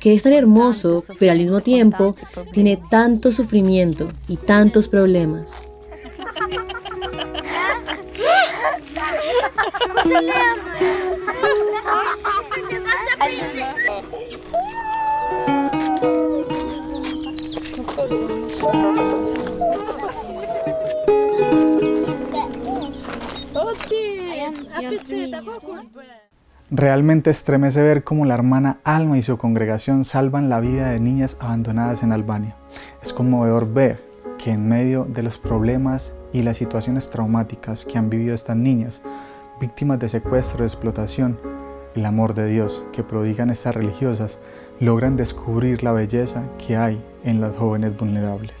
que 0.00 0.14
es 0.14 0.22
tan 0.22 0.32
hermoso, 0.32 1.04
pero 1.18 1.32
al 1.32 1.38
mismo 1.38 1.60
tiempo 1.60 2.14
tiene 2.52 2.80
tanto 2.90 3.30
sufrimiento 3.30 4.10
y 4.26 4.36
tantos 4.36 4.88
problemas. 4.88 5.70
Realmente 26.72 27.30
estremece 27.30 27.82
ver 27.82 28.04
cómo 28.04 28.26
la 28.26 28.34
hermana 28.34 28.78
Alma 28.84 29.18
y 29.18 29.22
su 29.22 29.36
congregación 29.36 30.04
salvan 30.04 30.48
la 30.48 30.60
vida 30.60 30.90
de 30.90 31.00
niñas 31.00 31.36
abandonadas 31.40 32.04
en 32.04 32.12
Albania. 32.12 32.54
Es 33.02 33.12
conmovedor 33.12 33.72
ver 33.72 34.00
que 34.38 34.52
en 34.52 34.68
medio 34.68 35.04
de 35.04 35.24
los 35.24 35.36
problemas 35.36 36.14
y 36.32 36.42
las 36.42 36.58
situaciones 36.58 37.10
traumáticas 37.10 37.84
que 37.84 37.98
han 37.98 38.08
vivido 38.08 38.36
estas 38.36 38.56
niñas, 38.56 39.02
víctimas 39.60 39.98
de 39.98 40.08
secuestro, 40.08 40.60
de 40.60 40.66
explotación, 40.66 41.40
el 41.96 42.06
amor 42.06 42.34
de 42.34 42.46
Dios 42.46 42.84
que 42.92 43.02
prodigan 43.02 43.50
estas 43.50 43.74
religiosas 43.74 44.38
logran 44.78 45.16
descubrir 45.16 45.82
la 45.82 45.90
belleza 45.90 46.44
que 46.64 46.76
hay 46.76 47.04
en 47.24 47.40
las 47.40 47.56
jóvenes 47.56 47.96
vulnerables. 47.96 48.54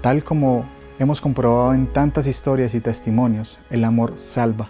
Tal 0.00 0.24
como 0.24 0.64
hemos 0.98 1.20
comprobado 1.20 1.74
en 1.74 1.86
tantas 1.86 2.26
historias 2.26 2.74
y 2.74 2.80
testimonios, 2.80 3.56
el 3.70 3.84
amor 3.84 4.14
salva, 4.18 4.68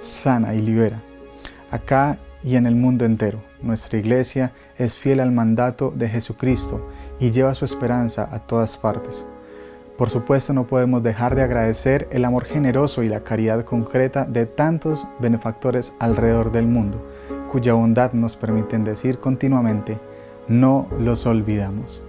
sana 0.00 0.54
y 0.54 0.62
libera 0.62 1.00
acá 1.70 2.18
y 2.42 2.56
en 2.56 2.66
el 2.66 2.76
mundo 2.76 3.04
entero. 3.04 3.40
Nuestra 3.62 3.98
iglesia 3.98 4.52
es 4.78 4.94
fiel 4.94 5.20
al 5.20 5.32
mandato 5.32 5.92
de 5.94 6.08
Jesucristo 6.08 6.88
y 7.18 7.30
lleva 7.30 7.54
su 7.54 7.64
esperanza 7.64 8.28
a 8.30 8.40
todas 8.40 8.76
partes. 8.76 9.24
Por 9.98 10.10
supuesto 10.10 10.52
no 10.52 10.66
podemos 10.66 11.02
dejar 11.02 11.34
de 11.34 11.42
agradecer 11.42 12.06
el 12.12 12.26
amor 12.26 12.44
generoso 12.44 13.02
y 13.02 13.08
la 13.08 13.20
caridad 13.20 13.64
concreta 13.64 14.24
de 14.24 14.44
tantos 14.44 15.08
benefactores 15.18 15.94
alrededor 15.98 16.52
del 16.52 16.66
mundo, 16.66 17.02
cuya 17.50 17.72
bondad 17.72 18.12
nos 18.12 18.36
permiten 18.36 18.84
decir 18.84 19.18
continuamente, 19.18 19.98
no 20.48 20.86
los 21.00 21.24
olvidamos. 21.24 22.02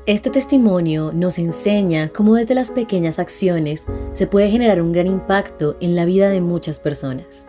Este 0.09 0.31
testimonio 0.31 1.13
nos 1.13 1.39
enseña 1.39 2.09
cómo 2.09 2.35
desde 2.37 2.55
las 2.55 2.71
pequeñas 2.71 3.19
acciones 3.19 3.85
se 4.15 4.27
puede 4.27 4.49
generar 4.49 4.81
un 4.81 4.91
gran 4.91 5.07
impacto 5.07 5.77
en 5.83 5.95
la 5.95 6.07
vida 6.07 6.31
de 6.31 6.41
muchas 6.41 6.81
personas. 6.81 7.47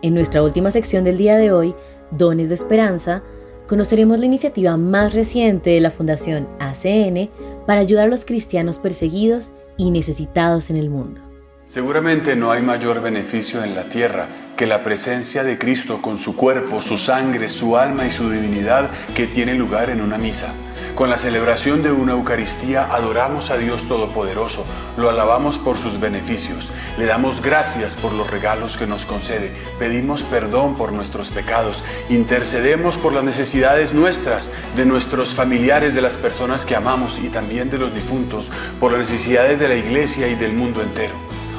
En 0.00 0.14
nuestra 0.14 0.42
última 0.42 0.70
sección 0.70 1.04
del 1.04 1.18
día 1.18 1.36
de 1.36 1.52
hoy, 1.52 1.74
Dones 2.12 2.48
de 2.48 2.54
Esperanza, 2.54 3.22
conoceremos 3.68 4.20
la 4.20 4.24
iniciativa 4.24 4.78
más 4.78 5.12
reciente 5.12 5.68
de 5.68 5.82
la 5.82 5.90
Fundación 5.90 6.48
ACN 6.60 7.28
para 7.66 7.82
ayudar 7.82 8.06
a 8.06 8.10
los 8.10 8.24
cristianos 8.24 8.78
perseguidos 8.78 9.52
y 9.76 9.90
necesitados 9.90 10.70
en 10.70 10.78
el 10.78 10.88
mundo. 10.88 11.20
Seguramente 11.66 12.36
no 12.36 12.52
hay 12.52 12.62
mayor 12.62 13.02
beneficio 13.02 13.62
en 13.62 13.74
la 13.74 13.84
tierra 13.84 14.28
que 14.56 14.66
la 14.66 14.82
presencia 14.82 15.44
de 15.44 15.58
Cristo 15.58 16.00
con 16.00 16.16
su 16.16 16.36
cuerpo, 16.36 16.80
su 16.80 16.96
sangre, 16.96 17.50
su 17.50 17.76
alma 17.76 18.06
y 18.06 18.10
su 18.10 18.30
divinidad 18.30 18.88
que 19.14 19.26
tiene 19.26 19.52
lugar 19.52 19.90
en 19.90 20.00
una 20.00 20.16
misa. 20.16 20.54
Con 21.00 21.08
la 21.08 21.16
celebración 21.16 21.82
de 21.82 21.92
una 21.92 22.12
Eucaristía 22.12 22.84
adoramos 22.92 23.50
a 23.50 23.56
Dios 23.56 23.88
Todopoderoso, 23.88 24.66
lo 24.98 25.08
alabamos 25.08 25.56
por 25.56 25.78
sus 25.78 25.98
beneficios, 25.98 26.74
le 26.98 27.06
damos 27.06 27.40
gracias 27.40 27.96
por 27.96 28.12
los 28.12 28.30
regalos 28.30 28.76
que 28.76 28.86
nos 28.86 29.06
concede, 29.06 29.50
pedimos 29.78 30.24
perdón 30.24 30.74
por 30.74 30.92
nuestros 30.92 31.30
pecados, 31.30 31.84
intercedemos 32.10 32.98
por 32.98 33.14
las 33.14 33.24
necesidades 33.24 33.94
nuestras, 33.94 34.50
de 34.76 34.84
nuestros 34.84 35.32
familiares, 35.32 35.94
de 35.94 36.02
las 36.02 36.18
personas 36.18 36.66
que 36.66 36.76
amamos 36.76 37.18
y 37.18 37.30
también 37.30 37.70
de 37.70 37.78
los 37.78 37.94
difuntos, 37.94 38.50
por 38.78 38.92
las 38.92 39.08
necesidades 39.08 39.58
de 39.58 39.68
la 39.68 39.76
iglesia 39.76 40.28
y 40.28 40.34
del 40.34 40.52
mundo 40.52 40.82
entero. 40.82 41.14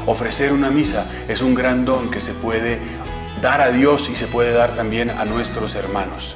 Ofrecer 0.05 0.53
una 0.53 0.69
misa 0.69 1.07
es 1.27 1.41
un 1.41 1.55
gran 1.55 1.83
don 1.83 2.11
que 2.11 2.21
se 2.21 2.33
puede 2.33 2.77
dar 3.41 3.61
a 3.61 3.71
Dios 3.71 4.07
y 4.11 4.15
se 4.15 4.27
puede 4.27 4.51
dar 4.53 4.75
también 4.75 5.09
a 5.09 5.25
nuestros 5.25 5.73
hermanos. 5.73 6.35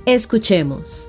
Escuchemos. 0.06 1.08